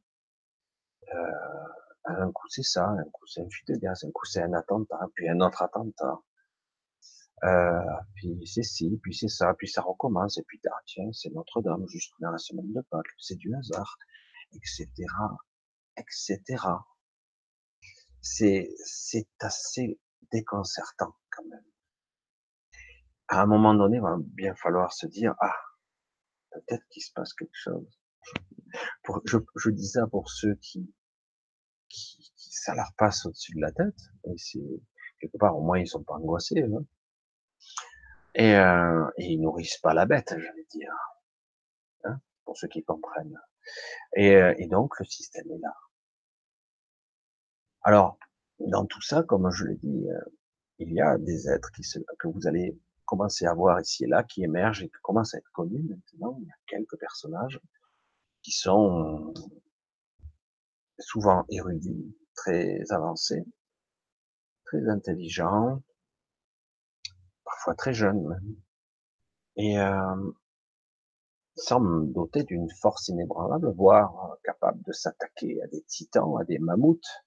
Euh, 1.15 1.69
un 2.05 2.33
coup 2.33 2.47
c'est 2.49 2.63
ça, 2.63 2.89
un 2.89 3.05
coup 3.05 3.27
c'est 3.27 3.43
une 3.43 3.51
fuite 3.51 3.69
de 3.69 3.77
gaz, 3.77 4.05
un 4.05 4.11
coup 4.11 4.25
c'est 4.25 4.43
un 4.43 4.53
attentat, 4.53 5.01
puis 5.15 5.29
un 5.29 5.41
autre 5.41 5.63
attentat. 5.63 6.21
Euh, 7.45 7.81
puis 8.15 8.41
c'est 8.47 8.63
ci, 8.63 8.99
puis 9.03 9.15
c'est 9.15 9.29
ça, 9.29 9.55
puis 9.55 9.69
ça 9.69 9.83
recommence, 9.83 10.39
et 10.39 10.43
puis 10.47 10.61
ah, 10.67 10.81
tiens, 10.87 11.11
c'est 11.13 11.31
Notre-Dame, 11.31 11.87
juste 11.89 12.13
dans 12.21 12.31
la 12.31 12.39
semaine 12.39 12.73
de 12.73 12.81
Pâques, 12.91 13.07
c'est 13.19 13.37
du 13.37 13.55
hasard, 13.55 13.99
etc., 14.53 14.89
etc. 15.97 16.39
C'est, 18.31 19.27
assez 19.41 19.99
déconcertant 20.33 21.15
quand 21.31 21.45
même. 21.45 21.65
À 23.29 23.43
un 23.43 23.47
moment 23.47 23.75
donné, 23.75 23.97
il 23.97 24.03
va 24.03 24.17
bien 24.19 24.55
falloir 24.55 24.93
se 24.93 25.07
dire, 25.07 25.35
ah, 25.41 25.57
peut-être 26.51 26.87
qu'il 26.91 27.03
se 27.03 27.13
passe 27.13 27.33
quelque 27.35 27.51
chose. 27.55 28.01
Pour, 29.03 29.23
je, 29.25 29.39
je, 29.57 29.71
dis 29.71 29.89
ça 29.89 30.07
pour 30.07 30.31
ceux 30.31 30.55
qui, 30.57 30.95
qui, 31.89 32.33
qui 32.37 32.53
ça 32.53 32.75
leur 32.75 32.93
passe 32.97 33.25
au-dessus 33.27 33.55
de 33.55 33.61
la 33.61 33.73
tête. 33.73 33.99
Et 34.25 34.37
c'est 34.37 34.61
quelque 35.21 35.39
part, 35.39 35.57
au 35.57 35.63
moins, 35.63 35.79
ils 35.79 35.89
sont 35.89 36.05
pas 36.05 36.15
angoissés. 36.15 36.63
Hein. 36.63 36.85
Et, 38.35 38.55
euh, 38.55 39.11
et 39.17 39.33
ils 39.33 39.41
nourrissent 39.41 39.79
pas 39.79 39.95
la 39.95 40.07
bête, 40.07 40.35
j'allais 40.37 40.67
dire. 40.71 40.93
Hein, 42.05 42.21
pour 42.45 42.57
ceux 42.57 42.69
qui 42.69 42.85
comprennent. 42.85 43.41
Et, 44.17 44.37
euh, 44.37 44.55
et 44.59 44.69
donc, 44.69 44.99
le 44.99 45.05
système 45.07 45.51
est 45.51 45.59
là. 45.61 45.75
Alors, 47.83 48.19
dans 48.61 48.87
tout 48.87 49.03
ça, 49.03 49.23
comme 49.23 49.51
je 49.51 49.67
l'ai 49.67 49.77
dit, 49.77 50.09
euh, 50.11 50.21
il 50.79 50.93
y 50.93 51.01
a 51.01 51.19
des 51.19 51.49
êtres 51.49 51.71
que 52.19 52.29
vous 52.29 52.47
allez 52.47 52.79
commencer 53.05 53.47
à 53.47 53.55
voir 53.55 53.81
ici 53.81 54.05
et 54.05 54.07
là, 54.07 54.23
qui 54.23 54.45
émergent 54.45 54.83
et 54.83 54.89
qui 54.89 55.01
commencent 55.03 55.35
à 55.35 55.39
être 55.39 55.51
connus 55.53 55.83
maintenant. 55.83 56.37
Il 56.41 56.47
y 56.47 56.51
a 56.51 56.57
quelques 56.67 56.99
personnages 56.99 57.61
qui 58.43 58.53
sont 58.53 59.33
souvent 60.99 61.45
érudits, 61.49 62.15
très 62.35 62.81
avancés, 62.91 63.45
très 64.67 64.89
intelligents, 64.89 65.83
parfois 67.45 67.75
très 67.75 67.95
jeunes 67.95 68.27
même, 68.27 68.57
et 69.57 69.81
euh, 69.81 70.33
semblent 71.57 72.13
dotés 72.13 72.45
d'une 72.45 72.71
force 72.81 73.09
inébranlable, 73.09 73.73
voire 73.73 74.37
capables 74.45 74.83
de 74.83 74.93
s'attaquer 74.93 75.61
à 75.63 75.67
des 75.69 75.83
titans, 75.83 76.37
à 76.41 76.45
des 76.45 76.59
mammouths, 76.59 77.25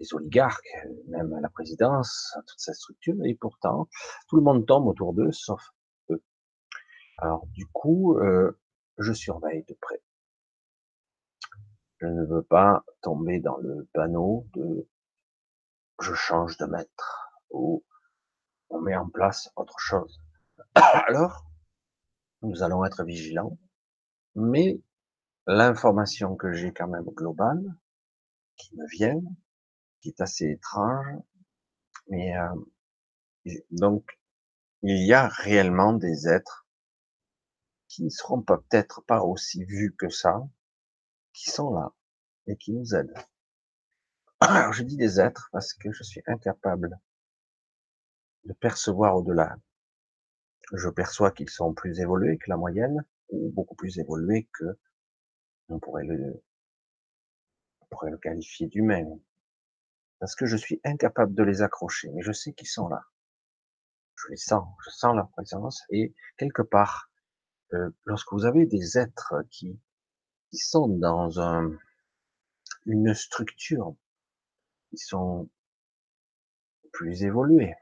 les 0.00 0.14
oligarques, 0.14 0.68
même 1.08 1.32
à 1.34 1.40
la 1.40 1.50
présidence, 1.50 2.34
à 2.36 2.42
toute 2.42 2.58
cette 2.58 2.74
structure, 2.74 3.14
et 3.24 3.34
pourtant, 3.34 3.88
tout 4.28 4.36
le 4.36 4.42
monde 4.42 4.66
tombe 4.66 4.86
autour 4.86 5.12
d'eux, 5.12 5.30
sauf 5.30 5.62
eux. 6.10 6.22
Alors, 7.18 7.46
du 7.48 7.66
coup, 7.66 8.18
euh, 8.18 8.58
je 8.98 9.12
surveille 9.12 9.64
de 9.68 9.74
près. 9.74 10.02
Je 11.98 12.06
ne 12.06 12.24
veux 12.24 12.42
pas 12.42 12.82
tomber 13.02 13.40
dans 13.40 13.58
le 13.58 13.86
panneau 13.92 14.46
de 14.54 14.88
je 16.00 16.14
change 16.14 16.56
de 16.56 16.64
maître 16.64 17.30
ou 17.50 17.84
on 18.70 18.80
met 18.80 18.96
en 18.96 19.08
place 19.08 19.50
autre 19.54 19.78
chose. 19.78 20.18
Alors, 20.74 21.44
nous 22.40 22.62
allons 22.62 22.86
être 22.86 23.04
vigilants, 23.04 23.58
mais 24.34 24.80
l'information 25.46 26.36
que 26.36 26.52
j'ai 26.52 26.72
quand 26.72 26.88
même 26.88 27.04
globale, 27.04 27.62
qui 28.56 28.74
me 28.76 28.86
vient, 28.88 29.20
qui 30.00 30.08
est 30.08 30.20
assez 30.20 30.50
étrange, 30.50 31.06
mais 32.08 32.36
euh, 32.36 32.54
Donc, 33.70 34.18
il 34.82 35.06
y 35.06 35.12
a 35.12 35.28
réellement 35.28 35.92
des 35.92 36.28
êtres 36.28 36.66
qui 37.88 38.04
ne 38.04 38.10
seront 38.10 38.42
peut-être 38.42 39.02
pas 39.02 39.22
aussi 39.22 39.64
vus 39.64 39.94
que 39.96 40.08
ça, 40.08 40.40
qui 41.32 41.50
sont 41.50 41.74
là 41.74 41.92
et 42.46 42.56
qui 42.56 42.72
nous 42.72 42.94
aident. 42.94 43.14
Alors, 44.40 44.72
je 44.72 44.82
dis 44.82 44.96
des 44.96 45.20
êtres 45.20 45.48
parce 45.52 45.74
que 45.74 45.92
je 45.92 46.02
suis 46.02 46.22
incapable 46.26 46.98
de 48.44 48.52
percevoir 48.54 49.16
au-delà. 49.16 49.56
Je 50.72 50.88
perçois 50.88 51.30
qu'ils 51.30 51.50
sont 51.50 51.74
plus 51.74 52.00
évolués 52.00 52.38
que 52.38 52.48
la 52.48 52.56
moyenne, 52.56 53.04
ou 53.28 53.50
beaucoup 53.52 53.74
plus 53.74 53.98
évolués 53.98 54.48
que 54.52 54.78
on 55.68 55.78
pourrait 55.78 56.04
le, 56.04 56.42
on 57.80 57.86
pourrait 57.86 58.10
le 58.10 58.18
qualifier 58.18 58.66
d'humain. 58.68 59.18
Parce 60.20 60.36
que 60.36 60.46
je 60.46 60.56
suis 60.56 60.80
incapable 60.84 61.34
de 61.34 61.42
les 61.42 61.62
accrocher, 61.62 62.10
mais 62.10 62.22
je 62.22 62.32
sais 62.32 62.52
qu'ils 62.52 62.68
sont 62.68 62.88
là. 62.88 63.02
Je 64.16 64.28
les 64.28 64.36
sens, 64.36 64.68
je 64.84 64.90
sens 64.90 65.16
leur 65.16 65.30
présence, 65.30 65.82
et 65.90 66.14
quelque 66.36 66.62
part, 66.62 67.10
euh, 67.72 67.90
lorsque 68.04 68.32
vous 68.32 68.44
avez 68.44 68.66
des 68.66 68.98
êtres 68.98 69.34
qui, 69.50 69.80
qui 70.50 70.58
sont 70.58 70.88
dans 70.88 71.40
un, 71.40 71.72
une 72.84 73.14
structure, 73.14 73.94
qui 74.90 74.98
sont 74.98 75.48
plus 76.92 77.24
évolués, 77.24 77.74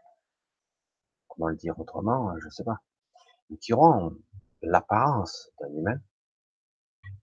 comment 1.27 1.49
le 1.49 1.57
dire 1.57 1.79
autrement, 1.81 2.39
je 2.39 2.49
sais 2.51 2.65
pas, 2.65 2.81
qui 3.61 3.73
auront 3.73 4.17
l'apparence 4.63 5.51
d'un 5.61 5.73
humain. 5.73 6.01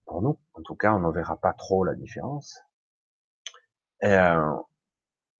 Pour 0.05 0.21
nous, 0.21 0.37
en 0.53 0.61
tout 0.61 0.75
cas, 0.75 0.93
on 0.93 0.99
ne 0.99 1.11
verra 1.11 1.37
pas 1.37 1.53
trop 1.53 1.85
la 1.85 1.95
différence. 1.95 2.59
Euh, 4.03 4.55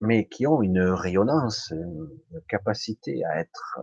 mais 0.05 0.27
qui 0.27 0.47
ont 0.47 0.61
une 0.61 0.81
rayonnance, 0.81 1.71
une 1.71 2.41
capacité 2.47 3.23
à 3.25 3.39
être 3.39 3.79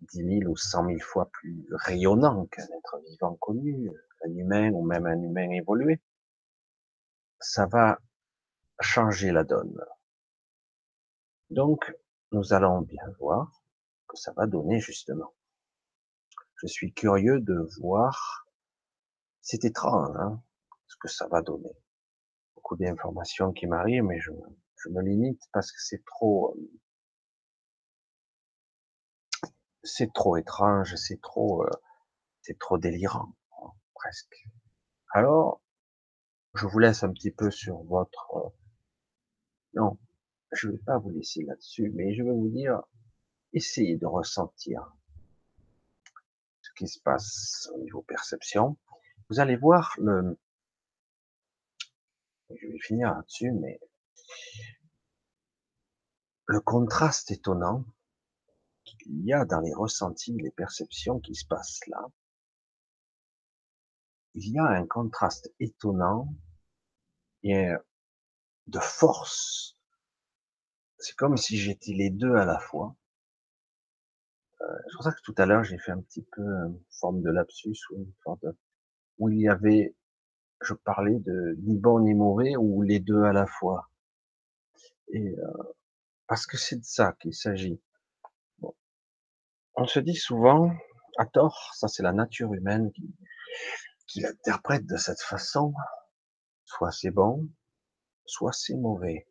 dix 0.00 0.22
mille 0.24 0.48
ou 0.48 0.56
cent 0.56 0.82
mille 0.82 1.02
fois 1.02 1.30
plus 1.30 1.66
rayonnant 1.70 2.46
qu'un 2.46 2.64
être 2.64 2.98
vivant 3.08 3.34
connu, 3.36 3.90
un 4.24 4.30
humain 4.30 4.70
ou 4.72 4.84
même 4.84 5.06
un 5.06 5.20
humain 5.20 5.50
évolué. 5.50 6.02
Ça 7.40 7.66
va 7.66 7.98
changer 8.80 9.32
la 9.32 9.44
donne. 9.44 9.78
Donc, 11.50 11.94
nous 12.32 12.52
allons 12.52 12.80
bien 12.80 13.04
voir 13.20 13.62
que 14.08 14.16
ça 14.16 14.32
va 14.32 14.46
donner 14.46 14.80
justement. 14.80 15.32
Je 16.56 16.66
suis 16.66 16.92
curieux 16.92 17.40
de 17.40 17.68
voir. 17.80 18.46
C'est 19.42 19.64
étrange, 19.64 20.16
hein, 20.18 20.42
ce 20.88 20.96
que 20.96 21.08
ça 21.08 21.28
va 21.28 21.40
donner. 21.40 21.76
Beaucoup 22.56 22.76
d'informations 22.76 23.52
qui 23.52 23.66
m'arrivent, 23.66 24.02
mais 24.02 24.18
je, 24.18 24.32
je 24.86 24.92
me 24.92 25.02
limite 25.02 25.42
parce 25.52 25.72
que 25.72 25.80
c'est 25.80 26.04
trop, 26.04 26.56
c'est 29.82 30.12
trop 30.12 30.36
étrange, 30.36 30.94
c'est 30.96 31.20
trop, 31.20 31.64
euh, 31.64 31.70
c'est 32.42 32.58
trop 32.58 32.78
délirant, 32.78 33.34
presque. 33.94 34.46
Alors, 35.10 35.60
je 36.54 36.66
vous 36.66 36.78
laisse 36.78 37.02
un 37.02 37.12
petit 37.12 37.30
peu 37.30 37.50
sur 37.50 37.82
votre, 37.84 38.36
euh, 38.36 38.48
non, 39.74 39.98
je 40.52 40.68
vais 40.68 40.78
pas 40.78 40.98
vous 40.98 41.10
laisser 41.10 41.42
là-dessus, 41.42 41.90
mais 41.94 42.14
je 42.14 42.22
vais 42.22 42.30
vous 42.30 42.48
dire, 42.48 42.82
essayez 43.52 43.96
de 43.96 44.06
ressentir 44.06 44.94
ce 46.62 46.70
qui 46.76 46.86
se 46.86 47.00
passe 47.00 47.68
au 47.74 47.78
niveau 47.78 48.02
perception. 48.02 48.76
Vous 49.28 49.40
allez 49.40 49.56
voir 49.56 49.94
le, 49.98 50.38
je 52.50 52.66
vais 52.68 52.78
finir 52.78 53.12
là-dessus, 53.12 53.50
mais 53.50 53.80
le 56.46 56.60
contraste 56.60 57.30
étonnant 57.30 57.84
qu'il 58.84 59.24
y 59.24 59.32
a 59.32 59.44
dans 59.44 59.60
les 59.60 59.74
ressentis, 59.74 60.36
les 60.40 60.52
perceptions 60.52 61.18
qui 61.20 61.34
se 61.34 61.46
passent 61.46 61.86
là, 61.88 62.06
il 64.34 64.52
y 64.52 64.58
a 64.58 64.64
un 64.64 64.86
contraste 64.86 65.52
étonnant 65.58 66.28
et 67.42 67.70
de 68.66 68.78
force. 68.78 69.76
C'est 70.98 71.16
comme 71.16 71.36
si 71.36 71.56
j'étais 71.56 71.92
les 71.92 72.10
deux 72.10 72.34
à 72.34 72.44
la 72.44 72.58
fois. 72.58 72.94
Euh, 74.60 74.66
c'est 74.86 74.94
pour 74.94 75.04
ça 75.04 75.12
que 75.12 75.20
tout 75.22 75.34
à 75.38 75.46
l'heure 75.46 75.64
j'ai 75.64 75.78
fait 75.78 75.92
un 75.92 76.00
petit 76.00 76.26
peu 76.32 76.42
une 76.42 76.80
forme 76.90 77.22
de 77.22 77.30
lapsus 77.30 77.76
ou 77.92 78.06
où 79.18 79.28
il 79.30 79.40
y 79.40 79.48
avait, 79.48 79.94
je 80.62 80.74
parlais 80.74 81.18
de 81.18 81.56
ni 81.62 81.76
bon 81.78 82.00
ni 82.00 82.14
mauvais 82.14 82.56
ou 82.56 82.82
les 82.82 83.00
deux 83.00 83.22
à 83.22 83.32
la 83.32 83.46
fois. 83.46 83.88
Euh, 85.14 85.30
parce 86.26 86.46
que 86.46 86.56
c'est 86.56 86.76
de 86.76 86.84
ça 86.84 87.14
qu'il 87.20 87.34
s'agit. 87.34 87.80
On 89.74 89.86
se 89.86 90.00
dit 90.00 90.14
souvent, 90.14 90.74
à 91.18 91.26
tort, 91.26 91.72
ça 91.74 91.88
c'est 91.88 92.02
la 92.02 92.12
nature 92.12 92.52
humaine 92.54 92.90
qui, 92.92 93.14
qui 94.06 94.20
l'interprète 94.20 94.86
de 94.86 94.96
cette 94.96 95.20
façon, 95.20 95.74
soit 96.64 96.92
c'est 96.92 97.10
bon, 97.10 97.48
soit 98.24 98.52
c'est 98.52 98.76
mauvais. 98.76 99.28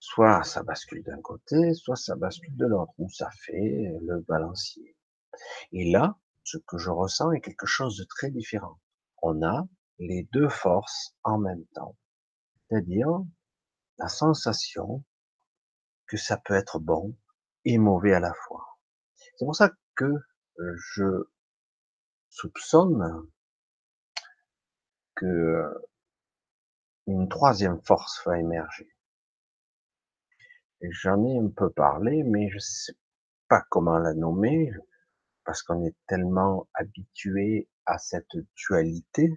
Soit 0.00 0.42
ça 0.42 0.62
bascule 0.62 1.02
d'un 1.02 1.20
côté, 1.20 1.74
soit 1.74 1.96
ça 1.96 2.14
bascule 2.16 2.56
de 2.56 2.66
l'autre, 2.66 2.92
ou 2.98 3.08
ça 3.08 3.30
fait 3.30 3.94
le 4.02 4.20
balancier. 4.28 4.96
Et 5.72 5.90
là, 5.90 6.18
ce 6.42 6.58
que 6.58 6.76
je 6.78 6.90
ressens 6.90 7.32
est 7.32 7.40
quelque 7.40 7.66
chose 7.66 7.96
de 7.96 8.04
très 8.04 8.30
différent. 8.30 8.78
On 9.22 9.42
a 9.42 9.66
les 9.98 10.28
deux 10.32 10.48
forces 10.48 11.16
en 11.22 11.38
même 11.38 11.64
temps. 11.74 11.96
C'est-à-dire 12.68 13.08
la 13.98 14.08
sensation 14.08 15.04
que 16.06 16.16
ça 16.16 16.36
peut 16.36 16.54
être 16.54 16.78
bon 16.78 17.16
et 17.64 17.78
mauvais 17.78 18.12
à 18.12 18.20
la 18.20 18.34
fois. 18.34 18.78
C'est 19.36 19.44
pour 19.44 19.56
ça 19.56 19.70
que 19.94 20.04
euh, 20.04 20.76
je 20.94 21.24
soupçonne 22.28 23.28
que 25.14 25.26
euh, 25.26 25.88
une 27.06 27.28
troisième 27.28 27.80
force 27.82 28.22
va 28.26 28.38
émerger. 28.38 28.88
J'en 30.80 31.24
ai 31.24 31.38
un 31.38 31.48
peu 31.48 31.70
parlé, 31.70 32.22
mais 32.24 32.50
je 32.50 32.58
sais 32.58 32.94
pas 33.48 33.62
comment 33.70 33.98
la 33.98 34.14
nommer, 34.14 34.72
parce 35.44 35.62
qu'on 35.62 35.84
est 35.84 35.96
tellement 36.06 36.68
habitué 36.74 37.68
à 37.86 37.98
cette 37.98 38.36
dualité, 38.56 39.30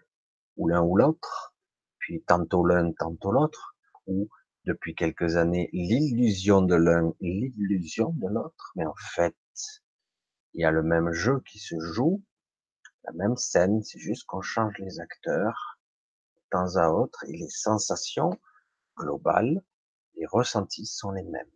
ou 0.58 0.68
l'un 0.68 0.82
ou 0.82 0.98
l'autre, 0.98 1.56
puis 2.00 2.24
tantôt 2.24 2.66
l'un, 2.66 2.92
tantôt 2.94 3.32
l'autre, 3.32 3.76
depuis 4.68 4.96
quelques 4.96 5.38
années 5.38 5.70
l'illusion 5.72 6.62
de 6.62 6.76
l'un, 6.76 7.14
l'illusion 7.22 8.10
de 8.10 8.28
l'autre, 8.28 8.74
mais 8.76 8.86
en 8.86 8.96
fait, 8.96 9.36
il 10.54 10.62
y 10.62 10.66
a 10.66 10.72
le 10.72 10.84
même 10.84 11.12
jeu 11.14 11.42
qui 11.50 11.58
se 11.58 11.80
joue, 11.80 12.22
la 13.06 13.14
même 13.14 13.38
scène, 13.38 13.82
c'est 13.84 14.00
juste 14.00 14.26
qu'on 14.26 14.42
change 14.42 14.74
les 14.80 15.00
acteurs 15.00 15.80
de 16.36 16.42
temps 16.52 16.76
à 16.76 16.90
autre 16.90 17.24
et 17.28 17.32
les 17.32 17.50
sensations 17.50 18.32
globales, 18.98 19.64
les 20.16 20.26
ressentis 20.26 20.86
sont 20.86 21.12
les 21.12 21.24
mêmes. 21.24 21.48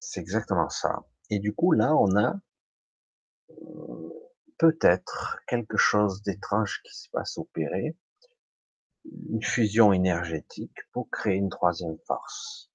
C'est 0.00 0.20
exactement 0.20 0.70
ça. 0.70 1.04
Et 1.28 1.38
du 1.38 1.54
coup, 1.54 1.72
là, 1.72 1.94
on 1.94 2.16
a 2.16 2.34
euh, 3.50 4.10
peut-être 4.56 5.38
quelque 5.46 5.76
chose 5.76 6.22
d'étrange 6.22 6.80
qui 6.82 6.96
se 6.96 7.10
passe 7.10 7.36
opérer 7.36 7.94
une 9.28 9.42
fusion 9.42 9.92
énergétique 9.92 10.78
pour 10.92 11.10
créer 11.10 11.36
une 11.36 11.50
troisième 11.50 11.98
force 12.06 12.70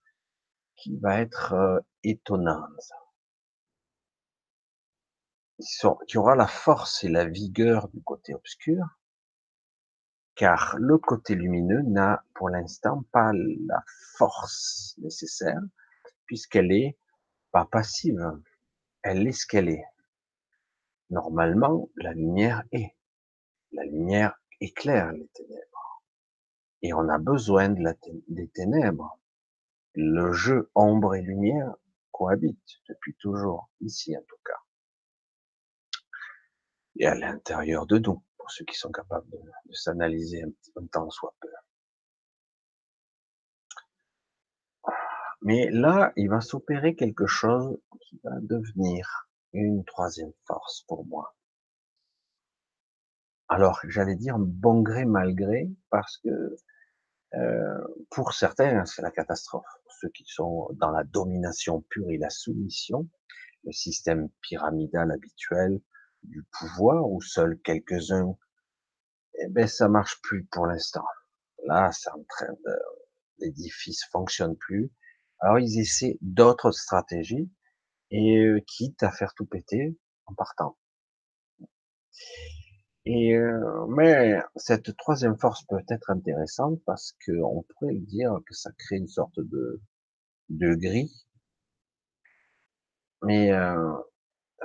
qui 0.76 0.98
va 0.98 1.20
être 1.20 1.54
euh, 1.54 1.80
étonnante. 2.04 2.92
Qui 6.08 6.18
aura 6.18 6.36
la 6.36 6.48
force 6.48 7.04
et 7.04 7.10
la 7.10 7.26
vigueur 7.26 7.88
du 7.90 8.02
côté 8.02 8.34
obscur, 8.34 8.84
car 10.36 10.76
le 10.80 10.98
côté 10.98 11.36
lumineux 11.36 11.84
n'a 11.84 12.24
pour 12.34 12.50
l'instant 12.50 13.04
pas 13.12 13.32
la 13.34 13.84
force 14.18 14.96
nécessaire, 14.98 15.62
puisqu'elle 16.26 16.72
est 16.72 16.98
pas 17.52 17.66
passive, 17.66 18.40
elle 19.04 19.28
est 19.28 19.34
ce 19.34 19.46
qu'elle 19.46 19.70
est. 19.70 19.86
Normalement, 21.12 21.90
la 21.96 22.14
lumière 22.14 22.64
est. 22.72 22.96
La 23.74 23.84
lumière 23.84 24.42
éclaire 24.62 25.12
les 25.12 25.28
ténèbres. 25.28 25.71
Et 26.82 26.94
on 26.94 27.08
a 27.10 27.18
besoin 27.18 27.70
des 27.70 28.48
ténèbres. 28.50 29.20
Le 29.94 30.32
jeu 30.32 30.72
ombre 30.74 31.16
et 31.16 31.22
lumière 31.22 31.76
cohabitent 32.12 32.82
depuis 32.88 33.16
toujours, 33.16 33.70
ici 33.82 34.16
en 34.16 34.22
tout 34.22 34.40
cas. 34.46 34.60
Et 36.98 37.06
à 37.06 37.16
l'intérieur 37.16 37.86
de 37.86 37.98
nous, 38.00 38.24
pour 38.38 38.52
ceux 38.52 38.66
qui 38.66 38.76
sont 38.76 38.92
capables 38.92 39.30
de, 39.30 39.74
s'analyser 39.74 40.44
un 40.44 40.50
petit 40.50 40.72
peu 40.72 40.86
temps 40.88 41.10
soit 41.10 41.36
peu. 41.40 41.50
Mais 45.44 45.72
là, 45.72 46.14
il 46.16 46.30
va 46.30 46.42
s'opérer 46.42 46.96
quelque 46.96 47.26
chose 47.26 47.80
qui 48.02 48.20
va 48.24 48.40
devenir 48.42 49.30
une 49.54 49.84
troisième 49.86 50.34
force 50.46 50.84
pour 50.88 51.06
moi. 51.06 51.36
Alors, 53.48 53.80
j'allais 53.88 54.16
dire 54.16 54.38
bon 54.38 54.82
gré, 54.82 55.04
mal 55.06 55.34
gré, 55.34 55.70
parce 55.90 56.18
que 56.20 56.56
euh, 57.36 57.78
pour 58.10 58.34
certains, 58.34 58.86
c'est 58.86 59.02
la 59.02 59.12
catastrophe. 59.12 59.66
ceux 60.02 60.10
qui 60.10 60.26
sont 60.26 60.70
dans 60.74 60.92
la 60.92 61.04
domination 61.04 61.82
pure 61.90 62.10
et 62.10 62.18
la 62.18 62.30
soumission, 62.30 63.08
le 63.64 63.72
système 63.72 64.30
pyramidal 64.42 65.12
habituel 65.12 65.80
du 66.24 66.44
pouvoir 66.60 67.10
où 67.10 67.22
seuls 67.22 67.60
quelques-uns, 67.64 68.36
eh 69.40 69.48
ben 69.48 69.68
ça 69.68 69.88
marche 69.88 70.22
plus 70.22 70.46
pour 70.46 70.68
l'instant. 70.68 71.06
Là, 71.66 71.92
c'est 71.92 72.10
en 72.10 72.24
train 72.28 72.54
de, 72.66 72.80
l'édifice 73.42 74.06
fonctionne 74.12 74.56
plus. 74.56 74.92
Alors 75.40 75.60
ils 75.60 75.80
essaient 75.80 76.18
d'autres 76.22 76.72
stratégies 76.72 77.52
et 78.12 78.38
euh, 78.38 78.62
quitte 78.68 79.04
à 79.04 79.12
faire 79.12 79.34
tout 79.34 79.46
péter 79.46 79.98
en 80.26 80.34
partant. 80.36 80.78
Et 83.06 83.36
euh, 83.36 83.86
mais 83.88 84.40
cette 84.56 84.96
troisième 84.98 85.38
force 85.38 85.64
peut 85.66 85.84
être 85.90 86.10
intéressante 86.12 86.82
parce 86.86 87.14
que 87.26 87.32
on 87.42 87.64
pourrait 87.64 87.96
dire 87.96 88.40
que 88.48 88.54
ça 88.54 88.72
crée 88.78 88.98
une 88.98 89.08
sorte 89.08 89.40
de 89.40 89.82
de 90.50 90.76
gris, 90.76 91.26
mais 93.24 93.52
euh, 93.52 93.94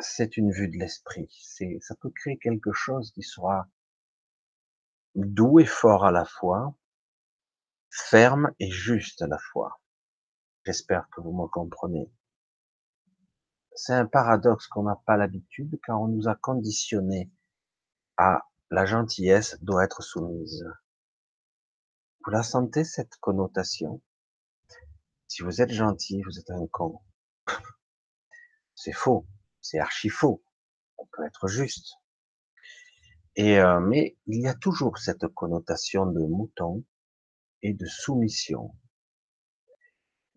c'est 0.01 0.37
une 0.37 0.51
vue 0.53 0.69
de 0.69 0.79
l'esprit. 0.79 1.29
C'est 1.43 1.79
ça 1.81 1.95
peut 1.97 2.11
créer 2.11 2.39
quelque 2.39 2.73
chose 2.73 3.11
qui 3.13 3.23
sera 3.23 3.69
doux 5.15 5.61
et 5.61 5.65
fort 5.67 6.05
à 6.05 6.13
la 6.13 6.25
fois, 6.25 6.75
ferme 7.91 8.53
et 8.61 8.71
juste 8.71 9.23
à 9.23 9.27
la 9.27 9.39
fois. 9.39 9.81
J'espère 10.67 11.09
que 11.11 11.21
vous 11.23 11.33
me 11.33 11.47
comprenez. 11.49 12.11
C'est 13.75 13.95
un 13.95 14.07
paradoxe 14.07 14.67
qu'on 14.69 14.83
n'a 14.85 15.01
pas 15.07 15.17
l'habitude 15.17 15.79
car 15.85 16.01
on 16.01 16.09
nous 16.09 16.29
a 16.29 16.35
conditionné 16.35 17.31
à 18.17 18.47
la 18.71 18.87
gentillesse 18.87 19.59
doit 19.63 19.85
être 19.85 20.03
soumise. 20.03 20.65
Vous 22.25 22.31
la 22.31 22.43
sentez 22.43 22.85
cette 22.85 23.17
connotation? 23.17 24.03
Si 25.29 25.43
vous 25.43 25.61
êtes 25.61 25.73
gentil, 25.73 26.23
vous 26.23 26.39
êtes 26.39 26.51
un 26.51 26.67
con. 26.67 27.01
C'est 28.75 28.93
faux, 28.93 29.27
c'est 29.61 29.79
archi 29.79 30.11
faux. 30.11 30.45
On 30.99 31.07
peut 31.07 31.25
être 31.25 31.49
juste. 31.49 31.95
Et 33.35 33.59
euh, 33.59 33.81
mais 33.81 34.17
il 34.27 34.41
y 34.43 34.49
a 34.49 34.55
toujours 34.55 34.99
cette 34.99 35.27
connotation 35.29 36.07
de 36.07 36.21
mouton 36.21 36.85
et 37.63 37.75
de 37.75 37.87
soumission. 37.87 38.75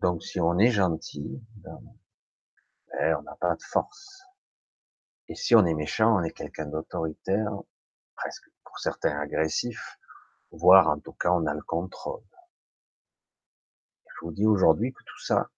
Donc 0.00 0.22
si 0.22 0.40
on 0.40 0.58
est 0.58 0.70
gentil, 0.70 1.42
ben, 1.56 1.78
ben, 2.92 3.16
on 3.18 3.22
n'a 3.22 3.36
pas 3.36 3.54
de 3.54 3.62
force. 3.62 4.22
Et 5.28 5.34
si 5.34 5.54
on 5.54 5.64
est 5.64 5.74
méchant, 5.74 6.16
on 6.16 6.22
est 6.22 6.32
quelqu'un 6.32 6.66
d'autoritaire, 6.66 7.52
presque 8.20 8.50
pour 8.64 8.78
certains 8.78 9.18
agressif, 9.18 9.98
voire 10.50 10.88
en 10.88 11.00
tout 11.00 11.14
cas 11.14 11.30
on 11.30 11.46
a 11.46 11.54
le 11.54 11.62
contrôle. 11.62 12.22
Je 14.04 14.26
vous 14.26 14.32
dis 14.32 14.46
aujourd'hui 14.46 14.92
que 14.92 15.02
tout 15.06 15.20
ça 15.20 15.50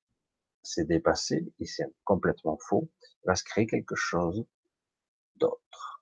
s'est 0.62 0.85
dépassé 0.85 1.53
et 1.59 1.66
c'est 1.66 1.92
complètement 2.05 2.57
faux. 2.68 2.88
Il 3.25 3.27
va 3.27 3.35
se 3.35 3.42
créer 3.42 3.66
quelque 3.66 3.96
chose 3.96 4.46
d'autre. 5.37 6.01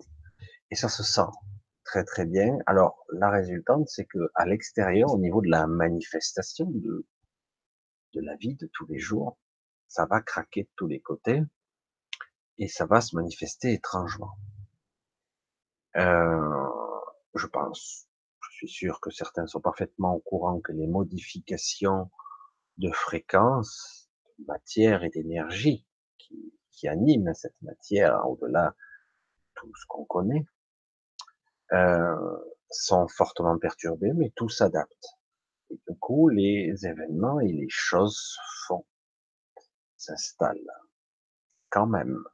Et 0.70 0.76
ça 0.76 0.90
se 0.90 1.02
sent 1.02 1.30
très 1.84 2.04
très 2.04 2.26
bien. 2.26 2.58
Alors 2.66 3.06
la 3.10 3.30
résultante, 3.30 3.88
c'est 3.88 4.04
que 4.04 4.30
à 4.34 4.44
l'extérieur, 4.44 5.10
au 5.10 5.18
niveau 5.18 5.40
de 5.40 5.48
la 5.48 5.66
manifestation 5.66 6.66
de, 6.70 7.06
de 8.12 8.20
la 8.20 8.36
vie 8.36 8.54
de 8.56 8.68
tous 8.74 8.86
les 8.86 8.98
jours, 8.98 9.38
ça 9.88 10.04
va 10.04 10.20
craquer 10.20 10.64
de 10.64 10.70
tous 10.76 10.86
les 10.86 11.00
côtés 11.00 11.42
et 12.58 12.68
ça 12.68 12.84
va 12.84 13.00
se 13.00 13.16
manifester 13.16 13.72
étrangement. 13.72 14.36
Euh, 15.96 16.68
je 17.34 17.46
pense, 17.46 18.08
je 18.40 18.56
suis 18.56 18.68
sûr 18.68 19.00
que 19.00 19.10
certains 19.10 19.46
sont 19.46 19.60
parfaitement 19.60 20.14
au 20.14 20.20
courant 20.20 20.60
que 20.60 20.72
les 20.72 20.86
modifications 20.86 22.10
de 22.78 22.90
fréquence, 22.90 24.10
de 24.38 24.44
matière 24.46 25.02
et 25.02 25.10
d'énergie 25.10 25.86
qui, 26.18 26.54
qui 26.70 26.88
animent 26.88 27.34
cette 27.34 27.60
matière 27.62 28.28
au-delà 28.28 28.70
de 28.70 29.46
tout 29.54 29.72
ce 29.74 29.86
qu'on 29.86 30.04
connaît, 30.04 30.46
euh, 31.72 32.36
sont 32.70 33.08
fortement 33.08 33.58
perturbées, 33.58 34.12
mais 34.14 34.32
tout 34.34 34.48
s'adapte. 34.48 35.08
Et 35.70 35.80
du 35.88 35.96
coup, 35.98 36.28
les 36.28 36.74
événements 36.86 37.40
et 37.40 37.52
les 37.52 37.68
choses 37.68 38.16
se 38.16 38.66
font, 38.66 38.86
s'installent 39.96 40.72
quand 41.68 41.86
même. 41.86 42.24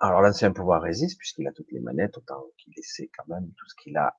Alors 0.00 0.22
l'ancien 0.22 0.50
pouvoir 0.50 0.80
résiste 0.80 1.18
puisqu'il 1.18 1.46
a 1.46 1.52
toutes 1.52 1.70
les 1.72 1.80
manettes, 1.80 2.16
autant 2.16 2.42
qu'il 2.56 2.72
essaie 2.78 3.10
quand 3.16 3.26
même 3.28 3.52
tout 3.52 3.66
ce 3.68 3.74
qu'il 3.82 3.96
a 3.98 4.18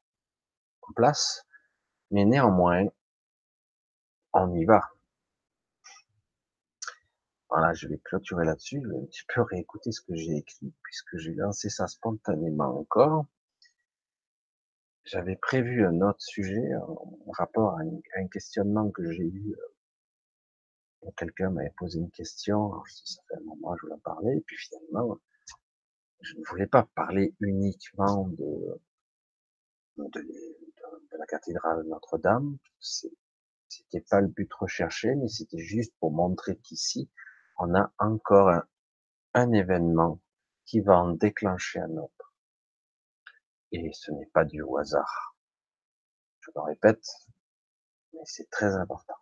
en 0.83 0.93
place. 0.93 1.47
Mais 2.11 2.23
néanmoins, 2.23 2.85
on 4.33 4.53
y 4.53 4.65
va. 4.65 4.81
Voilà, 7.49 7.73
je 7.73 7.87
vais 7.87 7.97
clôturer 7.97 8.45
là-dessus. 8.45 8.79
Je 8.83 8.89
vais 8.89 8.97
un 8.97 9.05
petit 9.05 9.23
peu 9.33 9.41
réécouter 9.41 9.91
ce 9.91 10.01
que 10.01 10.15
j'ai 10.15 10.37
écrit 10.37 10.71
puisque 10.83 11.17
j'ai 11.17 11.33
lancé 11.33 11.69
ça 11.69 11.87
spontanément 11.87 12.79
encore. 12.79 13.25
J'avais 15.03 15.35
prévu 15.35 15.83
un 15.83 15.99
autre 16.01 16.21
sujet 16.21 16.75
en 16.75 17.31
rapport 17.31 17.77
à 17.77 17.81
un, 17.81 18.27
questionnement 18.27 18.91
que 18.91 19.11
j'ai 19.11 19.23
eu. 19.23 19.55
Euh, 21.03 21.11
quelqu'un 21.17 21.49
m'avait 21.49 21.73
posé 21.75 21.97
une 21.97 22.11
question, 22.11 22.71
alors, 22.71 22.87
ça 22.87 23.21
fait 23.27 23.35
un 23.35 23.43
moment 23.45 23.75
je 23.75 23.81
voulais 23.81 23.95
en 23.95 23.99
parler, 23.99 24.37
et 24.37 24.41
puis 24.41 24.57
finalement, 24.57 25.17
je 26.21 26.37
ne 26.37 26.43
voulais 26.45 26.67
pas 26.67 26.87
parler 26.95 27.33
uniquement 27.39 28.27
de, 28.29 28.81
de, 29.97 31.17
la 31.17 31.25
cathédrale 31.25 31.83
Notre-Dame. 31.87 32.57
C'était 32.79 34.01
pas 34.01 34.21
le 34.21 34.27
but 34.27 34.51
recherché, 34.53 35.15
mais 35.15 35.27
c'était 35.27 35.59
juste 35.59 35.93
pour 35.99 36.11
montrer 36.11 36.57
qu'ici, 36.57 37.09
on 37.57 37.73
a 37.75 37.91
encore 37.97 38.51
un, 39.33 39.51
événement 39.51 40.19
qui 40.65 40.81
va 40.81 40.97
en 40.97 41.11
déclencher 41.11 41.79
un 41.79 41.97
autre. 41.97 42.33
Et 43.71 43.91
ce 43.93 44.11
n'est 44.11 44.29
pas 44.33 44.45
du 44.45 44.63
hasard. 44.79 45.35
Je 46.41 46.51
le 46.55 46.61
répète, 46.61 47.05
mais 48.13 48.21
c'est 48.25 48.49
très 48.49 48.75
important. 48.75 49.15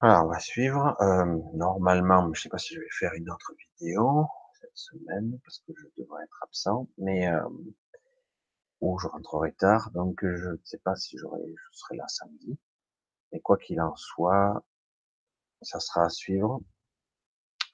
Alors, 0.00 0.24
on 0.24 0.28
va 0.28 0.40
suivre. 0.40 0.96
Euh, 1.00 1.38
normalement, 1.54 2.24
je 2.34 2.40
ne 2.40 2.42
sais 2.42 2.48
pas 2.48 2.58
si 2.58 2.74
je 2.74 2.80
vais 2.80 2.90
faire 2.90 3.12
une 3.14 3.30
autre 3.30 3.52
vidéo 3.78 4.26
semaine 4.74 5.38
parce 5.44 5.58
que 5.60 5.72
je 5.76 5.86
devrais 5.96 6.24
être 6.24 6.42
absent, 6.42 6.88
mais 6.98 7.28
euh, 7.28 7.48
ou 8.80 8.98
je 8.98 9.08
rentrerai 9.08 9.52
tard, 9.54 9.90
donc 9.92 10.20
je 10.22 10.50
ne 10.50 10.64
sais 10.64 10.78
pas 10.78 10.96
si 10.96 11.16
j'aurai, 11.18 11.42
je 11.46 11.78
serai 11.78 11.96
là 11.96 12.06
samedi. 12.08 12.58
Mais 13.32 13.40
quoi 13.40 13.56
qu'il 13.56 13.80
en 13.80 13.96
soit, 13.96 14.64
ça 15.62 15.80
sera 15.80 16.04
à 16.04 16.08
suivre. 16.08 16.60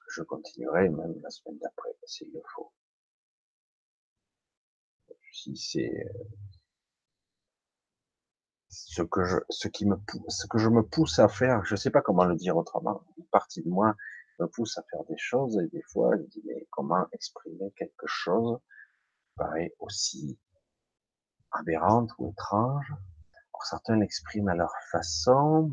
Je 0.09 0.23
continuerai 0.23 0.89
même 0.89 1.19
la 1.21 1.29
semaine 1.29 1.57
d'après 1.59 1.89
s'il 2.05 2.31
le 2.31 2.41
faut. 2.53 2.71
Si 5.31 5.57
c'est 5.57 6.07
ce 8.69 9.01
que 9.01 9.23
je, 9.23 9.37
ce 9.49 9.67
qui 9.67 9.85
me, 9.85 9.95
ce 10.29 10.47
que 10.47 10.57
je 10.57 10.69
me 10.69 10.83
pousse 10.83 11.19
à 11.19 11.27
faire, 11.27 11.63
je 11.65 11.75
sais 11.75 11.89
pas 11.89 12.01
comment 12.01 12.25
le 12.25 12.35
dire 12.35 12.57
autrement. 12.57 13.03
Une 13.17 13.25
partie 13.25 13.61
de 13.61 13.69
moi 13.69 13.95
me 14.39 14.47
pousse 14.47 14.77
à 14.77 14.83
faire 14.91 15.03
des 15.05 15.17
choses 15.17 15.59
et 15.59 15.67
des 15.67 15.83
fois 15.91 16.15
je 16.17 16.23
dis 16.23 16.43
mais 16.45 16.67
comment 16.71 17.05
exprimer 17.11 17.71
quelque 17.77 18.07
chose 18.07 18.59
paraît 19.35 19.73
aussi 19.79 20.37
aberrante 21.51 22.11
ou 22.17 22.29
étrange? 22.29 22.91
Alors, 22.91 23.65
certains 23.65 23.97
l'expriment 23.97 24.49
à 24.49 24.55
leur 24.55 24.73
façon, 24.91 25.71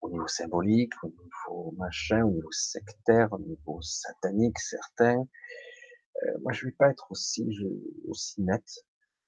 au 0.00 0.10
niveau 0.10 0.28
symbolique, 0.28 0.92
au 1.02 1.08
niveau 1.08 1.74
machin, 1.76 2.24
au 2.24 2.30
niveau 2.30 2.52
sectaire, 2.52 3.32
au 3.32 3.38
niveau 3.38 3.80
satanique, 3.82 4.58
certains. 4.58 5.26
Euh, 6.22 6.38
moi, 6.42 6.52
je 6.52 6.66
vais 6.66 6.72
pas 6.72 6.90
être 6.90 7.10
aussi, 7.10 7.46
aussi 8.08 8.40
net. 8.42 8.64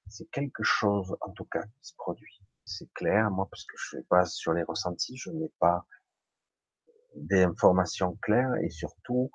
C'est 0.09 0.31
quelque 0.31 0.63
chose, 0.63 1.17
en 1.21 1.33
tout 1.33 1.45
cas, 1.45 1.63
qui 1.63 1.89
se 1.89 1.95
produit. 1.97 2.41
C'est 2.65 2.91
clair, 2.95 3.31
moi, 3.31 3.49
parce 3.51 3.65
que 3.65 3.77
je 3.77 3.97
ne 3.99 4.03
pas 4.03 4.25
sur 4.25 4.53
les 4.53 4.63
ressentis, 4.63 5.17
je 5.17 5.31
n'ai 5.31 5.53
pas 5.59 5.87
des 7.23 7.43
informations 7.43 8.17
claires 8.23 8.55
et 8.63 8.71
surtout, 8.71 9.31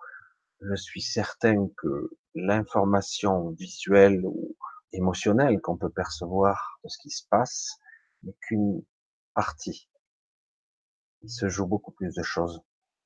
je 0.62 0.76
suis 0.76 1.02
certain 1.02 1.68
que 1.78 2.10
l'information 2.36 3.52
visuelle 3.52 4.22
ou 4.26 4.56
émotionnelle 4.94 5.60
qu'on 5.62 5.78
peut 5.78 5.90
percevoir 5.90 6.80
de 6.84 6.90
ce 6.90 6.98
qui 7.00 7.10
se 7.10 7.28
passe 7.30 7.78
n'est 8.24 8.36
qu'une 8.42 8.84
partie. 9.34 9.90
Il 11.22 11.30
se 11.30 11.50
joue 11.50 11.66
beaucoup 11.66 11.92
plus 11.92 12.14
de 12.14 12.24
choses 12.24 12.62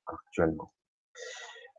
actuellement. 0.06 0.72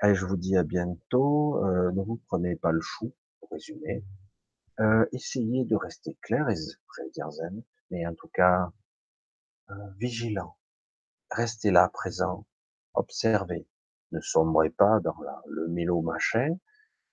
Allez, 0.01 0.15
je 0.15 0.25
vous 0.25 0.37
dis 0.37 0.55
à 0.55 0.63
bientôt. 0.63 1.63
Euh, 1.65 1.91
ne 1.91 2.01
vous 2.01 2.21
prenez 2.27 2.55
pas 2.55 2.71
le 2.71 2.81
chou, 2.81 3.13
pour 3.39 3.49
résumer. 3.51 4.03
Euh, 4.79 5.05
essayez 5.11 5.65
de 5.65 5.75
rester 5.75 6.17
clair 6.21 6.47
et, 6.49 6.55
j'allais 6.55 7.09
dire 7.11 7.29
zen, 7.31 7.63
mais 7.91 8.05
en 8.05 8.15
tout 8.15 8.29
cas, 8.29 8.71
euh, 9.71 9.73
vigilant. 9.97 10.57
Restez 11.31 11.71
là, 11.71 11.89
présent, 11.89 12.47
observez. 12.93 13.67
Ne 14.11 14.21
sombrez 14.21 14.69
pas 14.69 14.99
dans 14.99 15.15
le 15.47 15.67
mélo 15.67 16.01
machin, 16.01 16.57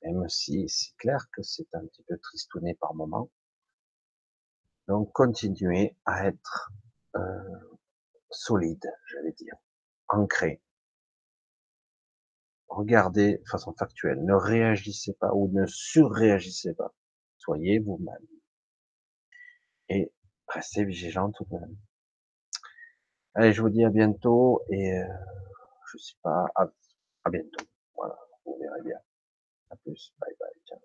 même 0.03 0.29
si 0.29 0.69
c'est 0.69 0.97
clair 0.97 1.27
que 1.33 1.43
c'est 1.43 1.75
un 1.75 1.85
petit 1.87 2.03
peu 2.05 2.19
tristouné 2.19 2.75
par 2.75 2.95
moment. 2.95 3.31
Donc 4.89 5.13
continuez 5.13 5.97
à 6.05 6.27
être 6.27 6.71
euh, 7.17 7.79
solide, 8.31 8.85
j'allais 9.07 9.33
dire, 9.33 9.55
ancré. 10.09 10.63
Regardez 12.69 13.39
de 13.39 13.49
façon 13.49 13.75
factuelle, 13.75 14.25
ne 14.25 14.35
réagissez 14.35 15.15
pas 15.15 15.33
ou 15.33 15.51
ne 15.53 15.67
surréagissez 15.67 16.75
pas. 16.75 16.95
Soyez 17.39 17.79
vous-même. 17.79 18.27
Et 19.89 20.13
restez 20.49 20.85
vigilant 20.85 21.31
tout 21.31 21.45
de 21.45 21.59
même. 21.59 21.77
Allez, 23.35 23.53
je 23.53 23.63
vous 23.63 23.71
dis 23.71 23.85
à 23.85 23.91
bientôt 23.91 24.63
et 24.71 24.99
euh, 24.99 25.07
je 25.99 26.05
sais 26.05 26.17
pas, 26.23 26.47
à, 26.57 26.67
bientôt. 27.31 27.65
Voilà, 27.97 28.17
vous 28.45 28.59
verrez 28.61 28.83
bien. 28.83 28.99
À 29.71 29.77
plus, 29.77 30.15
bye 30.21 30.35
bye, 30.41 30.51
ciao. 30.67 30.81